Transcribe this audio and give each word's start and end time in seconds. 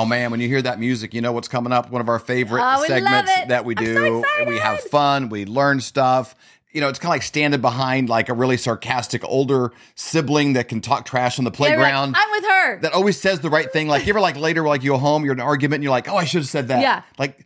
Oh 0.00 0.06
man, 0.06 0.30
when 0.30 0.40
you 0.40 0.48
hear 0.48 0.62
that 0.62 0.80
music, 0.80 1.12
you 1.14 1.20
know 1.20 1.32
what's 1.32 1.48
coming 1.48 1.72
up. 1.72 1.90
One 1.90 2.00
of 2.00 2.08
our 2.08 2.18
favorite 2.18 2.62
Oh, 2.64 2.84
segments 2.86 3.30
that 3.48 3.64
we 3.64 3.74
I'm 3.76 3.84
so 3.84 4.22
do. 4.22 4.44
we 4.46 4.56
have 4.58 4.80
fun. 4.80 5.28
We 5.28 5.44
learn 5.44 5.80
stuff. 5.80 6.34
You 6.72 6.80
know, 6.80 6.88
it's 6.88 6.98
kind 7.00 7.08
of 7.10 7.16
like 7.16 7.22
standing 7.22 7.60
behind 7.60 8.08
like 8.08 8.28
a 8.28 8.32
really 8.32 8.56
sarcastic 8.56 9.22
older 9.24 9.72
sibling 9.96 10.52
that 10.54 10.68
can 10.68 10.80
talk 10.80 11.04
trash 11.04 11.38
on 11.38 11.44
the 11.44 11.50
They're 11.50 11.68
like, 11.70 11.78
playground. 11.78 12.14
I'm 12.16 12.30
with 12.30 12.44
her. 12.44 12.80
that 12.80 12.92
always 12.92 13.20
says 13.20 13.40
the 13.40 13.50
right 13.50 13.70
thing. 13.72 13.88
Like 13.88 14.06
you 14.06 14.10
ever 14.12 14.20
like 14.20 14.36
later, 14.36 14.62
like 14.62 14.82
you 14.84 14.92
go 14.92 14.98
home, 14.98 15.24
you're 15.24 15.34
in 15.34 15.40
an 15.40 15.46
argument, 15.46 15.76
and 15.78 15.84
you're 15.84 15.90
like, 15.90 16.08
oh, 16.08 16.16
I 16.16 16.24
should 16.24 16.42
have 16.42 16.48
said 16.48 16.68
that. 16.68 16.80
Yeah. 16.80 17.02
Like 17.18 17.44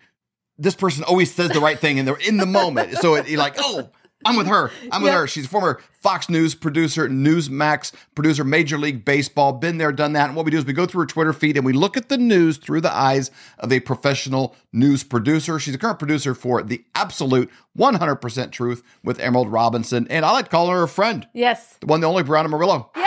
this 0.59 0.75
person 0.77 1.05
always 1.05 1.33
says 1.35 1.51
the 1.51 1.61
right 1.61 1.79
thing, 1.79 1.99
and 1.99 2.07
they're 2.07 2.17
in 2.17 2.37
the 2.37 2.47
moment. 2.47 2.99
So 2.99 3.15
it, 3.15 3.29
you're 3.29 3.39
like, 3.39 3.55
oh, 3.59 3.89
I'm 4.25 4.37
with 4.37 4.47
her. 4.47 4.71
I'm 4.93 5.03
with 5.03 5.13
Yeah. 5.13 5.21
her. 5.21 5.27
She's 5.27 5.47
a 5.47 5.49
former 5.49 5.81
Fox 6.01 6.29
News 6.29 6.55
producer, 6.55 7.09
Newsmax 7.09 7.93
producer, 8.15 8.45
Major 8.45 8.77
League 8.79 9.05
Baseball. 9.05 9.53
Been 9.53 9.79
there, 9.79 9.91
done 9.93 10.13
that. 10.15 10.27
And 10.27 10.37
what 10.37 10.45
we 10.45 10.51
do 10.51 10.59
is 10.59 10.65
we 10.65 10.73
go 10.73 10.87
through 10.87 11.03
her 11.03 11.07
Twitter 11.07 11.33
feed 11.33 11.57
and 11.57 11.65
we 11.65 11.73
look 11.73 11.97
at 11.97 12.09
the 12.09 12.19
news 12.19 12.57
through 12.59 12.81
the 12.83 12.95
eyes 12.95 13.31
of 13.59 13.73
a 13.73 13.81
professional 13.81 14.55
news 14.73 15.03
producer. 15.05 15.59
She's 15.59 15.75
a 15.75 15.79
current 15.79 15.99
producer 15.99 16.35
for 16.35 16.63
the 16.63 16.85
absolute 16.95 17.51
100% 17.79 18.51
truth 18.53 18.83
with 19.03 19.19
Emerald 19.21 19.49
Robinson, 19.51 20.07
and 20.11 20.25
I 20.25 20.31
like 20.33 20.51
calling 20.51 20.73
her 20.75 20.83
a 20.85 20.89
friend. 20.89 21.27
yes. 21.33 21.77
The 21.81 21.87
one, 21.87 22.01
the 22.01 22.07
only 22.07 22.23
Breanna 22.23 22.49
Morello. 22.51 22.91
Yay! 22.97 23.03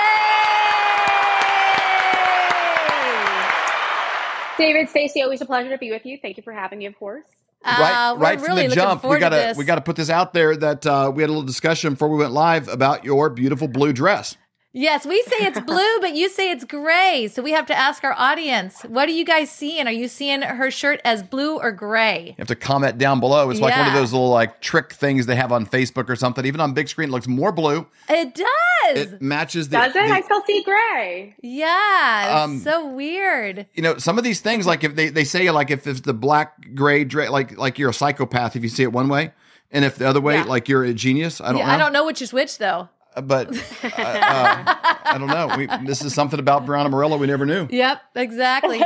David, 4.57 4.89
Stacey, 4.89 5.21
always 5.21 5.39
a 5.41 5.45
pleasure 5.45 5.69
to 5.69 5.77
be 5.77 5.91
with 5.91 6.03
you. 6.05 6.17
Thank 6.19 6.37
you 6.37 6.41
for 6.43 6.51
having 6.51 6.79
me, 6.79 6.87
of 6.87 6.97
course. 6.97 7.25
Right, 7.65 8.11
Uh, 8.11 8.15
right 8.17 8.39
from 8.39 8.49
really 8.49 8.67
the 8.67 8.75
jump, 8.75 9.03
we 9.03 9.19
gotta 9.19 9.53
we 9.57 9.65
gotta 9.65 9.81
put 9.81 9.95
this 9.95 10.09
out 10.09 10.33
there 10.33 10.55
that 10.55 10.85
uh, 10.85 11.11
we 11.13 11.23
had 11.23 11.29
a 11.29 11.33
little 11.33 11.45
discussion 11.45 11.93
before 11.93 12.09
we 12.09 12.17
went 12.17 12.31
live 12.31 12.67
about 12.67 13.03
your 13.03 13.29
beautiful 13.29 13.67
blue 13.67 13.93
dress. 13.93 14.35
Yes, 14.73 15.05
we 15.07 15.21
say 15.23 15.37
it's 15.39 15.59
blue, 15.65 15.99
but 16.01 16.13
you 16.13 16.29
say 16.29 16.51
it's 16.51 16.63
gray. 16.63 17.27
So 17.31 17.41
we 17.41 17.51
have 17.51 17.65
to 17.67 17.75
ask 17.75 18.03
our 18.03 18.13
audience, 18.13 18.81
what 18.83 19.07
are 19.09 19.11
you 19.13 19.25
guys 19.25 19.49
seeing? 19.49 19.87
Are 19.87 19.91
you 19.91 20.07
seeing 20.07 20.41
her 20.43 20.69
shirt 20.69 21.01
as 21.03 21.23
blue 21.23 21.57
or 21.57 21.71
gray? 21.71 22.27
You 22.29 22.35
have 22.37 22.47
to 22.49 22.55
comment 22.55 22.97
down 22.97 23.19
below. 23.19 23.49
It's 23.49 23.59
like 23.59 23.75
one 23.75 23.87
of 23.87 23.93
those 23.93 24.11
little 24.13 24.29
like 24.29 24.61
trick 24.61 24.93
things 24.93 25.25
they 25.25 25.35
have 25.35 25.51
on 25.51 25.65
Facebook 25.65 26.09
or 26.09 26.15
something. 26.15 26.45
Even 26.45 26.61
on 26.61 26.73
big 26.73 26.89
screen, 26.89 27.09
it 27.09 27.11
looks 27.11 27.27
more 27.27 27.51
blue. 27.51 27.87
It 28.09 28.35
does. 28.35 29.13
It 29.13 29.21
matches 29.21 29.69
the. 29.69 29.77
Does 29.77 29.95
it? 29.95 30.07
the- 30.07 30.13
I 30.13 30.21
still 30.21 30.43
see 30.45 30.61
gray. 30.63 31.35
yeah, 31.41 32.25
it's 32.25 32.43
Um, 32.45 32.59
so 32.59 32.85
weird. 32.87 33.65
you 33.73 33.81
know, 33.81 33.97
some 33.97 34.17
of 34.17 34.23
these 34.23 34.41
things, 34.41 34.67
like 34.67 34.83
if 34.83 34.95
they, 34.95 35.09
they 35.09 35.23
say 35.23 35.49
like 35.49 35.71
if 35.71 35.87
it's 35.87 36.01
the 36.01 36.13
black 36.13 36.75
gray 36.75 37.03
dress, 37.03 37.29
like 37.29 37.57
like 37.57 37.79
you're 37.79 37.89
a 37.89 37.93
psychopath 37.93 38.55
if 38.55 38.63
you 38.63 38.69
see 38.69 38.83
it 38.83 38.91
one 38.93 39.07
way, 39.09 39.31
and 39.71 39.83
if 39.85 39.95
the 39.95 40.07
other 40.07 40.21
way, 40.21 40.35
Yeah. 40.35 40.43
like 40.43 40.67
you're 40.69 40.83
a 40.83 40.93
genius. 40.93 41.41
I 41.41 41.47
don't 41.47 41.57
Yeah, 41.57 41.65
know. 41.67 41.71
I 41.73 41.77
don't 41.77 41.93
know 41.93 42.05
which 42.05 42.21
is 42.21 42.31
which 42.31 42.57
though. 42.59 42.89
But 43.23 43.55
uh, 43.83 43.89
uh, 43.97 44.75
I 45.05 45.17
don't 45.17 45.27
know. 45.27 45.53
We, 45.57 45.67
this 45.85 46.03
is 46.03 46.13
something 46.13 46.39
about 46.39 46.65
Breanna 46.65 46.89
Morello 46.89 47.17
we 47.17 47.27
never 47.27 47.45
knew. 47.45 47.67
Yep, 47.69 48.01
exactly. 48.15 48.81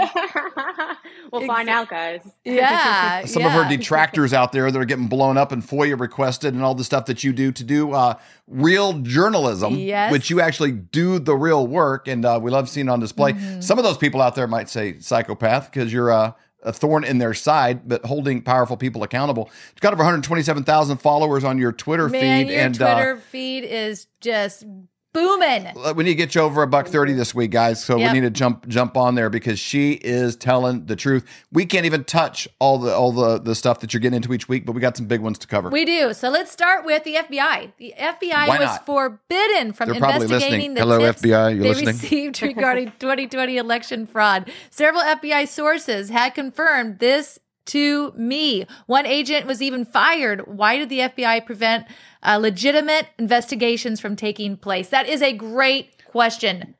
we'll 1.31 1.47
find 1.47 1.69
out, 1.69 1.89
guys. 1.89 2.21
Yeah. 2.43 3.25
some 3.25 3.41
yeah. 3.41 3.47
of 3.57 3.63
her 3.63 3.69
detractors 3.69 4.33
out 4.33 4.51
there 4.51 4.71
that 4.71 4.79
are 4.79 4.85
getting 4.85 5.07
blown 5.07 5.37
up 5.37 5.51
and 5.51 5.63
FOIA 5.63 5.99
requested 5.99 6.53
and 6.53 6.63
all 6.63 6.75
the 6.75 6.83
stuff 6.83 7.05
that 7.07 7.23
you 7.23 7.33
do 7.33 7.51
to 7.51 7.63
do 7.63 7.91
uh, 7.93 8.15
real 8.47 8.93
journalism, 8.99 9.75
Yes. 9.75 10.11
which 10.11 10.29
you 10.29 10.41
actually 10.41 10.71
do 10.71 11.19
the 11.19 11.35
real 11.35 11.65
work. 11.67 12.07
And 12.07 12.25
uh, 12.25 12.39
we 12.41 12.51
love 12.51 12.69
seeing 12.69 12.89
on 12.89 12.99
display. 12.99 13.33
Mm-hmm. 13.33 13.61
Some 13.61 13.77
of 13.77 13.83
those 13.83 13.97
people 13.97 14.21
out 14.21 14.35
there 14.35 14.47
might 14.47 14.69
say 14.69 14.99
psychopath 14.99 15.71
because 15.71 15.91
you're 15.91 16.11
uh, 16.11 16.33
a 16.63 16.71
thorn 16.73 17.03
in 17.03 17.17
their 17.17 17.33
side, 17.33 17.87
but 17.87 18.05
holding 18.05 18.41
powerful 18.41 18.77
people 18.77 19.03
accountable. 19.03 19.49
You've 19.69 19.81
got 19.81 19.93
over 19.93 20.03
127,000 20.03 20.97
followers 20.97 21.43
on 21.43 21.57
your 21.57 21.71
Twitter 21.71 22.07
Man, 22.09 22.47
feed. 22.47 22.53
your 22.53 22.61
and 22.61 22.81
uh, 22.81 22.93
Twitter 22.95 23.17
feed 23.17 23.63
is 23.63 24.07
just 24.19 24.65
booming. 25.13 25.67
we 25.95 26.03
need 26.03 26.11
to 26.11 26.15
get 26.15 26.35
you 26.35 26.41
over 26.41 26.63
a 26.63 26.67
buck 26.67 26.87
thirty 26.87 27.13
this 27.13 27.33
week, 27.35 27.51
guys. 27.51 27.83
So 27.83 27.97
Yep. 27.97 28.13
we 28.13 28.19
need 28.19 28.25
to 28.25 28.31
jump 28.31 28.67
jump 28.67 28.95
on 28.97 29.15
there 29.15 29.29
because 29.29 29.59
she 29.59 29.93
is 29.93 30.35
telling 30.35 30.85
the 30.85 30.95
truth. 30.95 31.25
We 31.51 31.65
can't 31.65 31.85
even 31.85 32.03
touch 32.03 32.47
all 32.59 32.77
the 32.77 32.93
all 32.95 33.11
the 33.11 33.39
the 33.39 33.55
stuff 33.55 33.79
that 33.81 33.93
you're 33.93 33.99
getting 34.01 34.17
into 34.17 34.33
each 34.33 34.47
week, 34.49 34.65
but 34.65 34.73
we 34.73 34.81
got 34.81 34.95
some 34.97 35.05
big 35.07 35.21
ones 35.21 35.37
to 35.39 35.47
cover. 35.47 35.69
We 35.69 35.85
do. 35.85 36.13
So 36.13 36.29
let's 36.29 36.51
start 36.51 36.85
with 36.85 37.03
the 37.03 37.15
FBI. 37.15 37.71
The 37.77 37.93
FBI 37.97 38.47
Why 38.47 38.57
was 38.59 38.67
not? 38.67 38.85
forbidden 38.85 39.73
from 39.73 39.87
They're 39.89 39.95
investigating 39.97 40.29
listening. 40.39 40.73
the 40.75 40.81
Hello, 40.81 40.99
tips 40.99 41.21
FBI, 41.21 41.59
they 41.59 41.69
listening? 41.69 41.87
received 41.95 42.41
regarding 42.41 42.91
2020 42.99 43.57
election 43.57 44.05
fraud. 44.07 44.49
Several 44.69 45.03
FBI 45.03 45.47
sources 45.47 46.09
had 46.09 46.31
confirmed 46.35 46.99
this 46.99 47.39
to 47.67 48.11
me. 48.15 48.65
One 48.87 49.05
agent 49.05 49.45
was 49.45 49.61
even 49.61 49.85
fired. 49.85 50.47
Why 50.47 50.77
did 50.77 50.89
the 50.89 50.99
FBI 50.99 51.45
prevent 51.45 51.85
uh, 52.23 52.37
legitimate 52.37 53.07
investigations 53.19 53.99
from 53.99 54.15
taking 54.15 54.57
place? 54.57 54.89
That 54.89 55.07
is 55.07 55.21
a 55.21 55.33
great 55.33 56.03
question. 56.05 56.75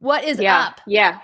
What 0.00 0.24
is 0.24 0.40
yeah, 0.40 0.58
up? 0.58 0.80
Yeah. 0.86 1.18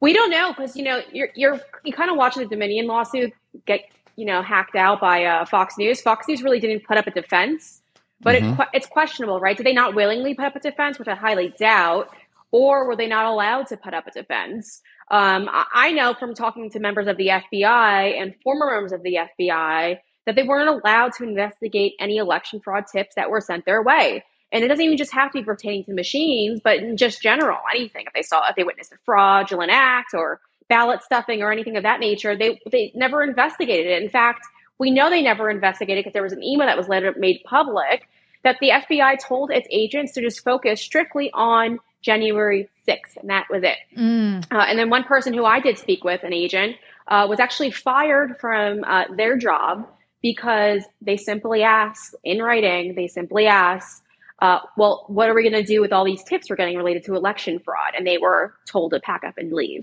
We 0.00 0.12
don't 0.12 0.30
know 0.30 0.52
because 0.52 0.76
you 0.76 0.84
know 0.84 1.02
you're 1.12 1.30
you're 1.34 1.60
you 1.84 1.92
kind 1.92 2.10
of 2.10 2.16
watching 2.16 2.42
the 2.42 2.48
Dominion 2.48 2.86
lawsuit 2.86 3.32
get 3.66 3.80
you 4.16 4.24
know 4.26 4.42
hacked 4.42 4.76
out 4.76 5.00
by 5.00 5.24
uh, 5.24 5.44
Fox 5.44 5.76
News. 5.76 6.00
Fox 6.00 6.28
News 6.28 6.42
really 6.42 6.60
didn't 6.60 6.84
put 6.84 6.96
up 6.98 7.06
a 7.06 7.10
defense, 7.10 7.82
but 8.20 8.36
Mhm. 8.36 8.60
it, 8.60 8.68
it's 8.74 8.86
questionable, 8.86 9.40
right? 9.40 9.56
Did 9.56 9.66
they 9.66 9.72
not 9.72 9.94
willingly 9.94 10.34
put 10.34 10.44
up 10.44 10.54
a 10.56 10.60
defense, 10.60 10.98
which 10.98 11.08
I 11.08 11.14
highly 11.16 11.52
doubt, 11.58 12.14
or 12.52 12.86
were 12.86 12.94
they 12.94 13.08
not 13.08 13.26
allowed 13.26 13.66
to 13.68 13.76
put 13.76 13.92
up 13.94 14.06
a 14.06 14.12
defense? 14.12 14.82
Um, 15.10 15.48
I, 15.50 15.92
know 15.92 16.14
from 16.14 16.34
talking 16.34 16.70
to 16.70 16.80
members 16.80 17.06
of 17.06 17.16
the 17.16 17.28
FBI 17.28 18.20
and 18.20 18.34
former 18.42 18.70
members 18.70 18.92
of 18.92 19.02
the 19.02 19.18
FBI 19.40 19.98
that 20.26 20.36
they 20.36 20.42
weren't 20.42 20.68
allowed 20.68 21.14
to 21.14 21.24
investigate 21.24 21.94
any 21.98 22.18
election 22.18 22.60
fraud 22.62 22.84
tips 22.92 23.14
that 23.16 23.30
were 23.30 23.40
sent 23.40 23.64
their 23.64 23.82
way. 23.82 24.22
And 24.52 24.62
it 24.62 24.68
doesn't 24.68 24.84
even 24.84 24.98
just 24.98 25.12
have 25.12 25.30
to 25.32 25.38
be 25.38 25.44
pertaining 25.44 25.84
to 25.84 25.94
machines, 25.94 26.60
but 26.62 26.76
in 26.78 26.96
just 26.96 27.22
general, 27.22 27.58
anything. 27.74 28.04
If 28.06 28.12
they 28.12 28.22
saw, 28.22 28.48
if 28.48 28.56
they 28.56 28.64
witnessed 28.64 28.92
a 28.92 28.98
fraudulent 29.04 29.70
act 29.72 30.12
or 30.12 30.40
ballot 30.68 31.02
stuffing 31.02 31.42
or 31.42 31.52
anything 31.52 31.76
of 31.76 31.82
that 31.84 32.00
nature, 32.00 32.36
they 32.36 32.60
they 32.70 32.92
never 32.94 33.22
investigated 33.22 33.86
it. 33.86 34.02
In 34.02 34.10
fact, 34.10 34.46
we 34.78 34.90
know 34.90 35.10
they 35.10 35.22
never 35.22 35.50
investigated 35.50 36.04
because 36.04 36.12
there 36.12 36.22
was 36.22 36.32
an 36.32 36.42
email 36.42 36.66
that 36.66 36.76
was 36.76 36.88
later 36.88 37.14
made 37.16 37.40
public 37.44 38.08
that 38.44 38.56
the 38.60 38.70
FBI 38.70 39.18
told 39.18 39.50
its 39.50 39.68
agents 39.70 40.12
to 40.12 40.22
just 40.22 40.44
focus 40.44 40.80
strictly 40.80 41.30
on 41.32 41.78
January 42.02 42.68
6th, 42.86 43.16
and 43.20 43.30
that 43.30 43.46
was 43.50 43.62
it. 43.62 43.76
Mm, 43.96 44.44
Uh, 44.50 44.64
and 44.68 44.78
then 44.78 44.90
one 44.90 45.04
person 45.04 45.32
who 45.34 45.44
I 45.44 45.60
did 45.60 45.78
speak 45.78 46.04
with, 46.04 46.22
an 46.22 46.32
agent, 46.32 46.76
uh, 47.08 47.26
was 47.28 47.40
actually 47.40 47.70
fired 47.70 48.38
from 48.38 48.84
uh, 48.84 49.04
their 49.16 49.36
job 49.36 49.88
because 50.22 50.82
they 51.00 51.16
simply 51.16 51.62
asked 51.62 52.14
in 52.24 52.40
writing, 52.42 52.94
they 52.94 53.06
simply 53.08 53.46
asked, 53.46 54.02
uh, 54.40 54.60
well, 54.76 55.04
what 55.08 55.28
are 55.28 55.34
we 55.34 55.42
going 55.42 55.60
to 55.60 55.66
do 55.66 55.80
with 55.80 55.92
all 55.92 56.04
these 56.04 56.22
tips 56.22 56.48
we're 56.48 56.54
getting 56.56 56.76
related 56.76 57.04
to 57.04 57.16
election 57.16 57.58
fraud? 57.58 57.94
And 57.96 58.06
they 58.06 58.18
were 58.18 58.54
told 58.66 58.92
to 58.92 59.00
pack 59.00 59.24
up 59.24 59.36
and 59.36 59.52
leave. 59.52 59.82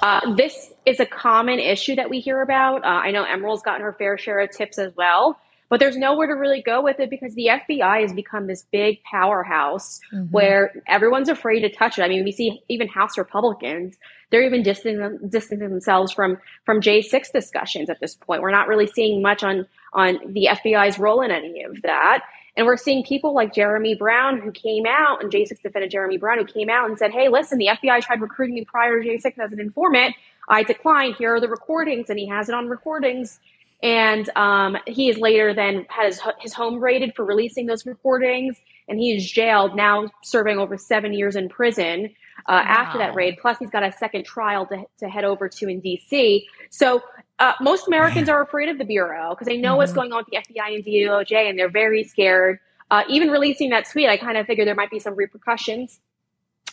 Uh, 0.00 0.34
this 0.34 0.72
is 0.86 1.00
a 1.00 1.06
common 1.06 1.58
issue 1.58 1.96
that 1.96 2.08
we 2.08 2.20
hear 2.20 2.40
about. 2.40 2.84
Uh, 2.84 2.88
I 2.88 3.10
know 3.10 3.24
Emerald's 3.24 3.62
gotten 3.62 3.82
her 3.82 3.92
fair 3.92 4.16
share 4.16 4.38
of 4.40 4.50
tips 4.50 4.78
as 4.78 4.94
well. 4.96 5.38
But 5.68 5.80
there's 5.80 5.96
nowhere 5.96 6.28
to 6.28 6.34
really 6.34 6.62
go 6.62 6.80
with 6.80 7.00
it 7.00 7.10
because 7.10 7.34
the 7.34 7.48
FBI 7.48 8.02
has 8.02 8.12
become 8.12 8.46
this 8.46 8.64
big 8.70 9.02
powerhouse 9.02 10.00
mhm. 10.12 10.30
where 10.30 10.82
everyone's 10.86 11.28
afraid 11.28 11.60
to 11.60 11.68
touch 11.68 11.98
it. 11.98 12.02
I 12.02 12.08
mean, 12.08 12.24
we 12.24 12.32
see 12.32 12.62
even 12.68 12.86
House 12.86 13.18
Republicans, 13.18 13.96
they're 14.30 14.44
even 14.44 14.62
distancing, 14.62 15.28
distancing 15.28 15.70
themselves 15.70 16.12
from 16.12 16.38
from 16.64 16.80
J6 16.80 17.32
discussions 17.32 17.90
at 17.90 18.00
this 18.00 18.14
point. 18.14 18.42
We're 18.42 18.50
not 18.50 18.68
really 18.68 18.86
seeing 18.86 19.22
much 19.22 19.42
on 19.42 19.66
on 19.92 20.18
the 20.26 20.48
FBI's 20.50 20.98
role 20.98 21.22
in 21.22 21.30
any 21.30 21.62
of 21.62 21.82
that. 21.82 22.22
And 22.56 22.66
we're 22.66 22.78
seeing 22.78 23.04
people 23.04 23.34
like 23.34 23.52
Jeremy 23.54 23.94
Brown 23.94 24.40
who 24.40 24.50
came 24.50 24.84
out 24.88 25.22
and 25.22 25.30
J6 25.30 25.60
defended 25.62 25.90
Jeremy 25.90 26.16
Brown 26.16 26.38
who 26.38 26.44
came 26.44 26.70
out 26.70 26.88
and 26.88 26.98
said, 26.98 27.12
"Hey, 27.12 27.28
listen, 27.28 27.58
the 27.58 27.68
FBI 27.68 28.00
tried 28.00 28.20
recruiting 28.20 28.54
me 28.54 28.64
prior 28.64 29.02
to 29.02 29.08
J6 29.08 29.38
as 29.38 29.52
an 29.52 29.60
informant. 29.60 30.14
I 30.48 30.62
declined. 30.62 31.16
Here 31.16 31.34
are 31.34 31.40
the 31.40 31.48
recordings." 31.48 32.08
And 32.08 32.18
he 32.18 32.26
has 32.28 32.48
it 32.48 32.54
on 32.54 32.68
recordings. 32.68 33.40
And 33.86 34.28
um, 34.36 34.76
he 34.88 35.08
is 35.08 35.16
later 35.18 35.54
then 35.54 35.86
had 35.88 36.06
his, 36.06 36.20
his 36.40 36.52
home 36.52 36.80
raided 36.80 37.14
for 37.14 37.24
releasing 37.24 37.66
those 37.66 37.86
recordings, 37.86 38.56
and 38.88 38.98
he 38.98 39.14
is 39.16 39.30
jailed 39.30 39.76
now, 39.76 40.10
serving 40.24 40.58
over 40.58 40.76
seven 40.76 41.12
years 41.12 41.36
in 41.36 41.48
prison 41.48 42.10
uh, 42.48 42.62
after 42.66 42.98
that 42.98 43.14
raid. 43.14 43.38
Plus, 43.40 43.58
he's 43.60 43.70
got 43.70 43.84
a 43.84 43.92
second 43.92 44.24
trial 44.24 44.66
to, 44.66 44.82
to 44.98 45.08
head 45.08 45.22
over 45.24 45.48
to 45.48 45.68
in 45.68 45.78
D.C. 45.78 46.48
So 46.70 47.00
uh, 47.38 47.52
most 47.60 47.86
Americans 47.86 48.28
are 48.28 48.42
afraid 48.42 48.68
of 48.68 48.78
the 48.78 48.84
bureau 48.84 49.30
because 49.30 49.46
they 49.46 49.56
know 49.56 49.76
what's 49.76 49.92
Mhm. 49.92 49.96
going 49.96 50.12
on 50.12 50.24
with 50.24 50.26
the 50.32 50.38
FBI 50.38 50.74
and 50.74 50.84
DOJ, 50.84 51.48
and 51.48 51.56
they're 51.56 51.70
very 51.70 52.02
scared. 52.02 52.58
Uh, 52.90 53.04
even 53.08 53.30
releasing 53.30 53.70
that 53.70 53.88
tweet, 53.88 54.08
I 54.08 54.16
kind 54.16 54.36
of 54.36 54.46
figured 54.46 54.66
there 54.66 54.74
might 54.74 54.90
be 54.90 54.98
some 54.98 55.14
repercussions. 55.14 56.00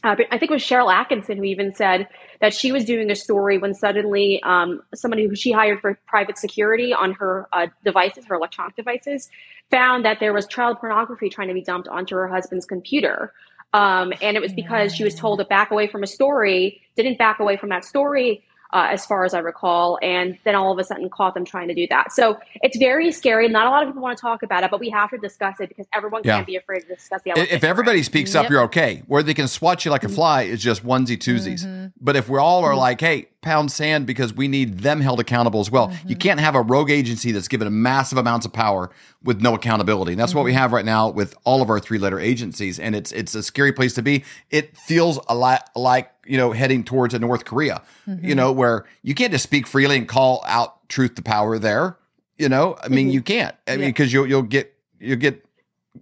Uh, 0.03 0.15
but 0.15 0.25
I 0.31 0.37
think 0.37 0.51
it 0.51 0.53
was 0.53 0.63
Sharyl 0.63 0.93
Attkisson 0.93 1.37
who 1.37 1.43
even 1.43 1.73
said 1.73 2.07
that 2.41 2.53
she 2.53 2.71
was 2.71 2.83
doing 2.83 3.09
a 3.09 3.15
story 3.15 3.57
when 3.57 3.73
suddenly 3.73 4.41
um, 4.43 4.81
somebody 4.93 5.27
who 5.27 5.35
she 5.35 5.51
hired 5.51 5.79
for 5.79 5.97
private 6.07 6.37
security 6.37 6.93
on 6.93 7.13
her 7.13 7.47
uh, 7.53 7.67
devices, 7.85 8.25
her 8.25 8.35
electronic 8.35 8.75
devices, 8.75 9.29
found 9.71 10.03
that 10.03 10.19
there 10.19 10.33
was 10.33 10.45
child 10.47 10.77
pornography 10.79 11.29
trying 11.29 11.47
to 11.47 11.53
be 11.53 11.61
dumped 11.61 11.87
onto 11.87 12.15
her 12.15 12.27
husband's 12.27 12.65
computer. 12.65 13.33
Um, 13.73 14.13
and 14.21 14.37
it 14.37 14.41
was 14.41 14.53
because 14.53 14.93
she 14.93 15.03
was 15.03 15.15
told 15.15 15.39
to 15.39 15.45
back 15.45 15.71
away 15.71 15.87
from 15.87 16.03
a 16.03 16.07
story, 16.07 16.81
didn't 16.95 17.17
back 17.17 17.39
away 17.39 17.57
from 17.57 17.69
that 17.69 17.85
story. 17.85 18.43
Uh, 18.73 18.87
as 18.91 19.05
far 19.05 19.23
as 19.23 19.33
I 19.33 19.39
recall, 19.39 19.99
and 20.01 20.37
then 20.43 20.55
all 20.55 20.71
of 20.71 20.79
a 20.79 20.83
sudden 20.83 21.09
caught 21.09 21.35
them 21.35 21.45
trying 21.45 21.67
to 21.67 21.75
do 21.75 21.87
that. 21.91 22.11
So 22.11 22.39
it's 22.55 22.77
very 22.77 23.11
scary. 23.11 23.47
Not 23.47 23.67
a 23.67 23.69
lot 23.69 23.83
of 23.83 23.89
people 23.89 24.01
want 24.01 24.17
to 24.17 24.21
talk 24.21 24.43
about 24.43 24.63
it, 24.63 24.71
but 24.71 24.79
we 24.79 24.89
have 24.89 25.11
to 25.11 25.17
discuss 25.17 25.59
it 25.59 25.69
because 25.69 25.85
everyone 25.93 26.23
Yeah. 26.25 26.37
can't 26.37 26.47
be 26.47 26.55
afraid 26.55 26.81
to 26.81 26.87
discuss 26.87 27.21
the 27.21 27.29
If- 27.31 27.37
elephant. 27.37 27.55
If 27.55 27.63
everybody 27.63 28.03
speaks 28.03 28.35
up, 28.35 28.49
you're 28.49 28.63
okay. 28.63 29.03
Where 29.07 29.23
they 29.23 29.33
can 29.33 29.47
swat 29.47 29.85
you 29.85 29.91
like 29.91 30.03
a 30.03 30.07
mm-hmm. 30.07 30.15
fly 30.15 30.41
is 30.43 30.61
just 30.61 30.85
onesie 30.85 31.17
twosies. 31.17 31.65
Mm-hmm. 31.65 31.87
But 32.01 32.15
if 32.15 32.27
we 32.27 32.39
all 32.39 32.63
are 32.63 32.71
mm-hmm. 32.71 32.79
like, 32.79 33.01
hey, 33.01 33.27
pound 33.43 33.71
sand 33.71 34.07
because 34.07 34.33
we 34.33 34.47
need 34.47 34.79
them 34.79 35.01
held 35.01 35.19
accountable 35.19 35.59
as 35.59 35.69
well. 35.69 35.93
You 36.07 36.15
can't 36.15 36.39
have 36.39 36.55
a 36.55 36.61
rogue 36.61 36.89
agency 36.89 37.31
that's 37.31 37.47
given 37.47 37.81
massive 37.81 38.17
amounts 38.17 38.45
of 38.45 38.53
power 38.53 38.89
with 39.21 39.41
no 39.41 39.53
accountability. 39.53 40.13
And 40.13 40.19
that's 40.19 40.33
what 40.33 40.45
we 40.45 40.53
have 40.53 40.71
right 40.71 40.85
now 40.85 41.09
with 41.09 41.35
all 41.43 41.61
of 41.61 41.69
our 41.69 41.79
three 41.79 41.99
letter 41.99 42.19
agencies. 42.19 42.79
And 42.79 42.95
it's 42.95 43.11
it's 43.11 43.35
a 43.35 43.43
scary 43.43 43.71
place 43.71 43.93
to 43.93 44.01
be. 44.01 44.23
It 44.49 44.75
feels 44.75 45.19
a 45.27 45.35
lot 45.35 45.69
like, 45.75 46.09
you 46.25 46.37
know, 46.37 46.51
heading 46.51 46.83
towards 46.83 47.13
a 47.13 47.19
North 47.19 47.45
Korea, 47.45 47.81
you 48.21 48.35
know, 48.35 48.51
where 48.51 48.85
you 49.01 49.13
can't 49.15 49.31
just 49.31 49.43
speak 49.43 49.67
freely 49.67 49.97
and 49.97 50.07
call 50.07 50.43
out 50.47 50.87
truth 50.89 51.15
to 51.15 51.21
power 51.21 51.59
there. 51.59 51.97
You 52.37 52.49
know, 52.49 52.77
I 52.83 52.87
mean, 52.87 53.09
you 53.11 53.21
can't. 53.21 53.55
I 53.67 53.77
mean, 53.77 53.89
because 53.89 54.11
you'll 54.13 54.27
you'll 54.27 54.41
get 54.43 54.73
you'll 54.99 55.17
get 55.17 55.45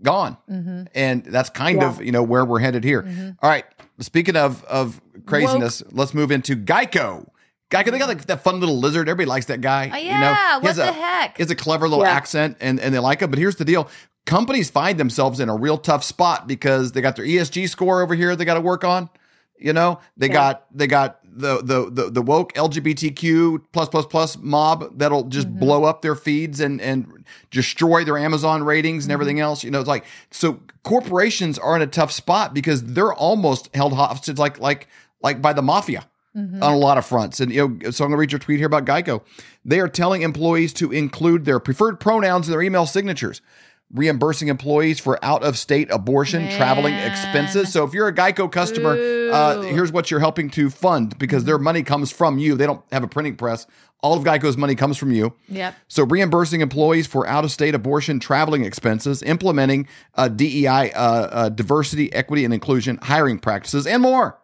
gone 0.01 0.37
Mm-hmm. 0.49 0.83
and 0.95 1.23
that's 1.25 1.49
kind 1.49 1.81
Yeah. 1.81 1.89
of 1.89 2.03
you 2.03 2.11
know 2.13 2.23
where 2.23 2.45
we're 2.45 2.59
headed 2.59 2.83
here. 2.83 3.35
All 3.41 3.49
right, 3.49 3.65
speaking 3.99 4.35
of 4.37 4.63
of 4.65 5.01
craziness, 5.25 5.83
let's 5.91 6.13
move 6.13 6.31
into 6.31 6.55
Geico. 6.55 7.27
Geico, 7.69 7.91
they 7.91 7.99
got 7.99 8.07
like 8.09 8.25
that 8.25 8.43
fun 8.43 8.59
little 8.59 8.79
lizard. 8.79 9.07
Everybody 9.09 9.29
likes 9.29 9.45
that 9.47 9.61
guy. 9.61 9.89
Oh, 9.93 9.97
you 9.97 10.11
know? 10.11 10.19
yeah. 10.19 10.57
What 10.59 10.75
the 10.75 10.89
a, 10.89 10.91
heck? 10.91 11.37
He 11.37 11.43
has 11.43 11.51
a 11.51 11.55
clever 11.55 11.87
little 11.87 12.05
Yeah. 12.05 12.11
accent, 12.11 12.57
and 12.61 12.79
and 12.79 12.93
they 12.93 12.99
like 12.99 13.21
him. 13.21 13.29
But 13.29 13.39
here's 13.39 13.55
the 13.57 13.65
deal: 13.65 13.89
companies 14.25 14.69
find 14.69 14.97
themselves 14.99 15.39
in 15.39 15.49
a 15.49 15.55
real 15.55 15.77
tough 15.77 16.03
spot 16.03 16.47
because 16.47 16.91
they 16.93 17.01
got 17.01 17.15
their 17.17 17.25
ESG 17.25 17.67
score 17.69 18.01
over 18.01 18.13
here 18.15 18.35
they 18.35 18.45
got 18.45 18.55
to 18.55 18.61
work 18.61 18.83
on. 18.83 19.09
You 19.61 19.73
know, 19.73 19.99
they 20.17 20.27
got 20.29 20.65
they 20.75 20.87
got 20.87 21.19
the 21.23 21.57
the 21.63 21.89
the, 21.89 22.09
the 22.11 22.21
woke 22.21 22.53
LGBTQ 22.53 23.63
plus 23.71 23.89
plus 23.89 24.05
plus 24.05 24.37
mob 24.37 24.97
that'll 24.97 25.23
just 25.25 25.47
Mm-hmm. 25.47 25.59
blow 25.59 25.83
up 25.83 26.01
their 26.01 26.15
feeds 26.15 26.59
and 26.59 26.81
and 26.81 27.25
destroy 27.51 28.03
their 28.03 28.17
Amazon 28.17 28.63
ratings 28.63 29.03
Mm-hmm. 29.03 29.11
and 29.11 29.13
everything 29.13 29.39
else. 29.39 29.63
You 29.63 29.71
know, 29.71 29.79
it's 29.79 29.87
like 29.87 30.05
so 30.31 30.59
corporations 30.83 31.57
are 31.59 31.75
in 31.75 31.81
a 31.81 31.87
tough 31.87 32.11
spot 32.11 32.53
because 32.53 32.83
they're 32.83 33.13
almost 33.13 33.69
held 33.75 33.93
hostage 33.93 34.37
like 34.37 34.59
like 34.59 34.87
like 35.21 35.41
by 35.41 35.53
the 35.53 35.61
mafia 35.61 36.07
Mm-hmm. 36.33 36.63
on 36.63 36.71
a 36.71 36.77
lot 36.77 36.97
of 36.97 37.05
fronts. 37.05 37.41
And 37.41 37.51
you 37.51 37.67
know, 37.83 37.91
so 37.91 38.05
I'm 38.05 38.09
gonna 38.11 38.17
read 38.17 38.31
your 38.31 38.39
tweet 38.39 38.57
here 38.57 38.67
about 38.67 38.85
Geico. 38.85 39.21
They 39.65 39.81
are 39.81 39.89
telling 39.89 40.21
employees 40.21 40.71
to 40.73 40.89
include 40.89 41.43
their 41.43 41.59
preferred 41.59 41.99
pronouns 41.99 42.47
in 42.47 42.51
their 42.53 42.61
email 42.61 42.85
signatures. 42.85 43.41
Reimbursing 43.93 44.47
employees 44.47 44.99
for 44.99 45.23
out 45.23 45.43
of 45.43 45.57
state 45.57 45.91
abortion 45.91 46.49
traveling 46.51 46.93
expenses. 46.93 47.71
So 47.73 47.83
if 47.83 47.93
you're 47.93 48.07
a 48.07 48.13
Geico 48.13 48.51
customer, 48.51 48.97
uh, 49.31 49.61
here's 49.61 49.91
what 49.91 50.09
you're 50.09 50.19
helping 50.19 50.49
to 50.51 50.69
fund 50.69 51.17
because 51.17 51.43
their 51.43 51.57
money 51.57 51.83
comes 51.83 52.11
from 52.11 52.37
you. 52.37 52.55
They 52.55 52.65
don't 52.65 52.83
have 52.91 53.03
a 53.03 53.07
printing 53.07 53.35
press. 53.35 53.67
All 54.01 54.17
of 54.17 54.23
Geico's 54.23 54.57
money 54.57 54.75
comes 54.75 54.97
from 54.97 55.11
you. 55.11 55.33
Yep. 55.49 55.75
So 55.87 56.05
reimbursing 56.05 56.61
employees 56.61 57.05
for 57.05 57.27
out 57.27 57.43
of 57.43 57.51
state 57.51 57.75
abortion 57.75 58.19
traveling 58.19 58.65
expenses, 58.65 59.21
implementing 59.21 59.87
uh, 60.15 60.27
DEI, 60.27 60.91
uh, 60.93 61.01
uh, 61.01 61.49
diversity, 61.49 62.11
equity, 62.13 62.43
and 62.43 62.53
inclusion 62.53 62.97
hiring 63.01 63.37
practices, 63.37 63.85
and 63.85 64.01
more. 64.01 64.40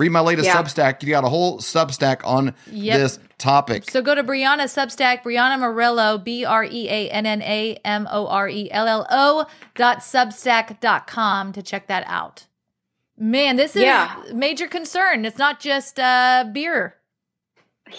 Read 0.00 0.10
my 0.12 0.20
latest 0.20 0.46
Yeah. 0.46 0.56
Substack. 0.56 1.02
You 1.02 1.10
got 1.10 1.24
a 1.24 1.28
whole 1.28 1.58
Substack 1.58 2.22
on 2.24 2.54
Yep. 2.70 2.98
this 2.98 3.18
topic. 3.36 3.90
So 3.90 4.00
go 4.00 4.14
to 4.14 4.24
Breanna 4.24 4.64
Substack, 4.64 5.22
Breanna 5.22 5.58
Morello, 5.60 6.16
B 6.16 6.44
R 6.44 6.64
E 6.64 6.88
A 6.88 7.10
N 7.10 7.26
N 7.26 7.42
A 7.42 7.78
M 7.84 8.08
O 8.10 8.26
R 8.26 8.48
E 8.48 8.70
L 8.70 8.86
L 8.88 9.06
O 9.10 9.46
dot 9.74 9.98
substack 9.98 10.80
dot 10.80 11.06
com 11.06 11.52
to 11.52 11.62
check 11.62 11.86
that 11.88 12.04
out. 12.06 12.46
Man, 13.18 13.56
this 13.56 13.76
is 13.76 13.82
Yeah. 13.82 14.14
major 14.32 14.66
concern. 14.66 15.26
It's 15.26 15.36
not 15.36 15.60
just 15.60 16.00
uh, 16.00 16.46
beer. 16.50 16.96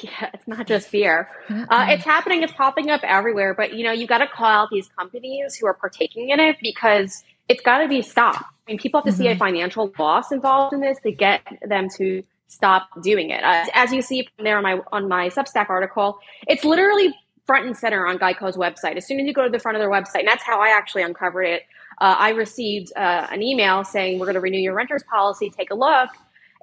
Yeah, 0.01 0.30
it's 0.33 0.47
not 0.47 0.68
just 0.68 0.89
beer. 0.89 1.27
Uh, 1.50 1.88
it's 1.89 2.06
happening. 2.06 2.44
It's 2.44 2.54
popping 2.54 2.89
up 2.89 3.01
everywhere. 3.04 3.54
But 3.54 3.74
you 3.74 3.83
know, 3.83 3.92
you 3.92 4.07
got 4.07 4.19
to 4.19 4.27
call 4.27 4.45
out 4.47 4.69
these 4.71 4.88
companies 4.97 5.56
who 5.57 5.68
are 5.68 5.74
partaking 5.74 6.30
in 6.30 6.39
it 6.39 6.56
because 6.62 7.25
it's 7.51 7.62
got 7.62 7.80
to 7.80 7.88
be 7.88 8.01
stopped. 8.01 8.44
I 8.44 8.71
mean, 8.71 8.77
people 8.80 9.01
have 9.01 9.06
to 9.06 9.12
see 9.12 9.27
a 9.27 9.36
financial 9.36 9.92
loss 10.00 10.31
involved 10.31 10.74
in 10.74 10.80
this 10.80 10.98
to 11.03 11.12
get 11.12 11.42
them 11.62 11.89
to 11.98 12.24
stop 12.48 12.89
doing 13.01 13.30
it. 13.30 13.44
Uh, 13.44 13.65
as 13.74 13.92
you 13.92 14.01
see 14.01 14.27
from 14.36 14.45
there 14.45 14.57
on 14.57 14.63
my 14.63 14.80
on 14.92 15.07
my 15.07 15.30
Substack 15.30 15.69
article, 15.69 16.19
it's 16.48 16.63
literally 16.63 17.13
front 17.45 17.65
and 17.65 17.75
center 17.75 18.07
on 18.07 18.18
Geico's 18.18 18.56
website. 18.56 18.95
As 18.95 19.06
soon 19.06 19.19
as 19.19 19.25
you 19.25 19.33
go 19.33 19.44
to 19.44 19.50
the 19.50 19.59
front 19.59 19.75
of 19.75 19.81
their 19.81 19.89
website, 19.89 20.19
and 20.19 20.27
that's 20.27 20.44
how 20.44 20.62
I 20.62 20.69
actually 20.69 21.03
uncovered 21.03 21.45
it. 21.45 21.63
Uh, 22.00 22.15
I 22.18 22.30
received 22.30 22.94
uh, 22.95 23.27
an 23.30 23.42
email 23.42 23.83
saying 23.83 24.19
we're 24.19 24.25
going 24.25 24.36
to 24.36 24.42
renew 24.42 24.59
your 24.59 24.74
renter's 24.74 25.04
policy. 25.04 25.50
Take 25.50 25.71
a 25.71 25.75
look. 25.75 26.09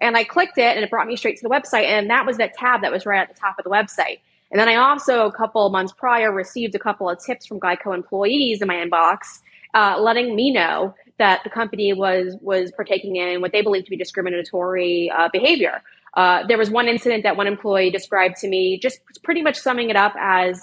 And 0.01 0.17
I 0.17 0.25
clicked 0.25 0.59
it 0.59 0.77
and 0.77 0.85
it 0.85 0.91
brought 0.91 1.07
me 1.07 1.17
straight 1.17 1.37
to 1.39 1.43
the 1.43 1.49
website. 1.49 1.85
And 1.85 2.09
that 2.09 2.25
was 2.25 2.37
that 2.39 2.55
tab 2.55 2.83
that 2.83 2.93
was 2.93 3.05
right 3.05 3.21
at 3.21 3.29
the 3.29 3.39
top 3.39 3.59
of 3.59 3.65
the 3.65 3.71
website. 3.71 4.21
And 4.51 4.59
then 4.59 4.69
I 4.69 4.77
also, 4.77 5.27
a 5.27 5.33
couple 5.33 5.69
months 5.71 5.93
prior, 5.93 6.33
received 6.33 6.75
a 6.75 6.79
couple 6.79 7.09
of 7.11 7.23
tips 7.23 7.47
from 7.47 7.61
Geico 7.61 7.95
employees 7.95 8.63
in 8.63 8.69
my 8.69 8.77
inbox, 8.77 9.41
uh, 9.75 9.97
letting 10.01 10.35
me 10.35 10.51
know 10.53 10.95
that 11.19 11.43
the 11.45 11.51
company 11.51 11.93
was 11.93 12.37
was 12.41 12.71
partaking 12.73 13.17
in 13.17 13.41
what 13.41 13.53
they 13.53 13.63
believed 13.63 13.87
to 13.87 13.91
be 13.91 13.97
discriminatory 13.97 15.11
uh, 15.11 15.29
behavior. 15.33 15.83
Uh, 16.15 16.47
there 16.47 16.59
was 16.59 16.71
one 16.71 16.89
incident 16.89 17.23
that 17.25 17.37
one 17.37 17.47
employee 17.47 17.91
described 17.91 18.37
to 18.37 18.49
me, 18.49 18.79
just 18.81 19.01
pretty 19.23 19.43
much 19.43 19.57
summing 19.57 19.91
it 19.91 19.97
up 19.97 20.15
as 20.19 20.63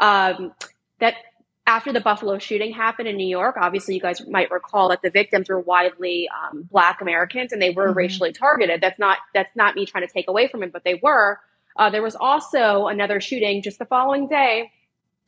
um, 0.00 0.52
that 1.00 1.14
after 1.66 1.92
the 1.92 2.00
Buffalo 2.00 2.38
shooting 2.38 2.72
happened 2.72 3.08
in 3.08 3.16
New 3.16 3.26
York, 3.26 3.56
obviously 3.58 3.94
you 3.94 4.00
guys 4.00 4.26
might 4.28 4.50
recall 4.50 4.90
that 4.90 5.00
the 5.02 5.10
victims 5.10 5.48
were 5.48 5.60
widely 5.60 6.28
um, 6.28 6.68
Black 6.70 7.00
Americans 7.00 7.52
and 7.52 7.60
they 7.60 7.70
were 7.70 7.88
Mhm. 7.92 7.96
racially 7.96 8.32
targeted. 8.32 8.80
That's 8.82 8.98
not 8.98 9.18
that's 9.34 9.54
not 9.56 9.74
me 9.74 9.86
trying 9.86 10.06
to 10.06 10.12
take 10.12 10.28
away 10.28 10.48
from 10.48 10.62
it, 10.62 10.72
but 10.72 10.84
they 10.84 11.00
were. 11.02 11.40
Uh, 11.76 11.90
there 11.90 12.02
was 12.02 12.14
also 12.14 12.86
another 12.86 13.20
shooting 13.20 13.62
just 13.62 13.78
the 13.78 13.86
following 13.86 14.28
day 14.28 14.70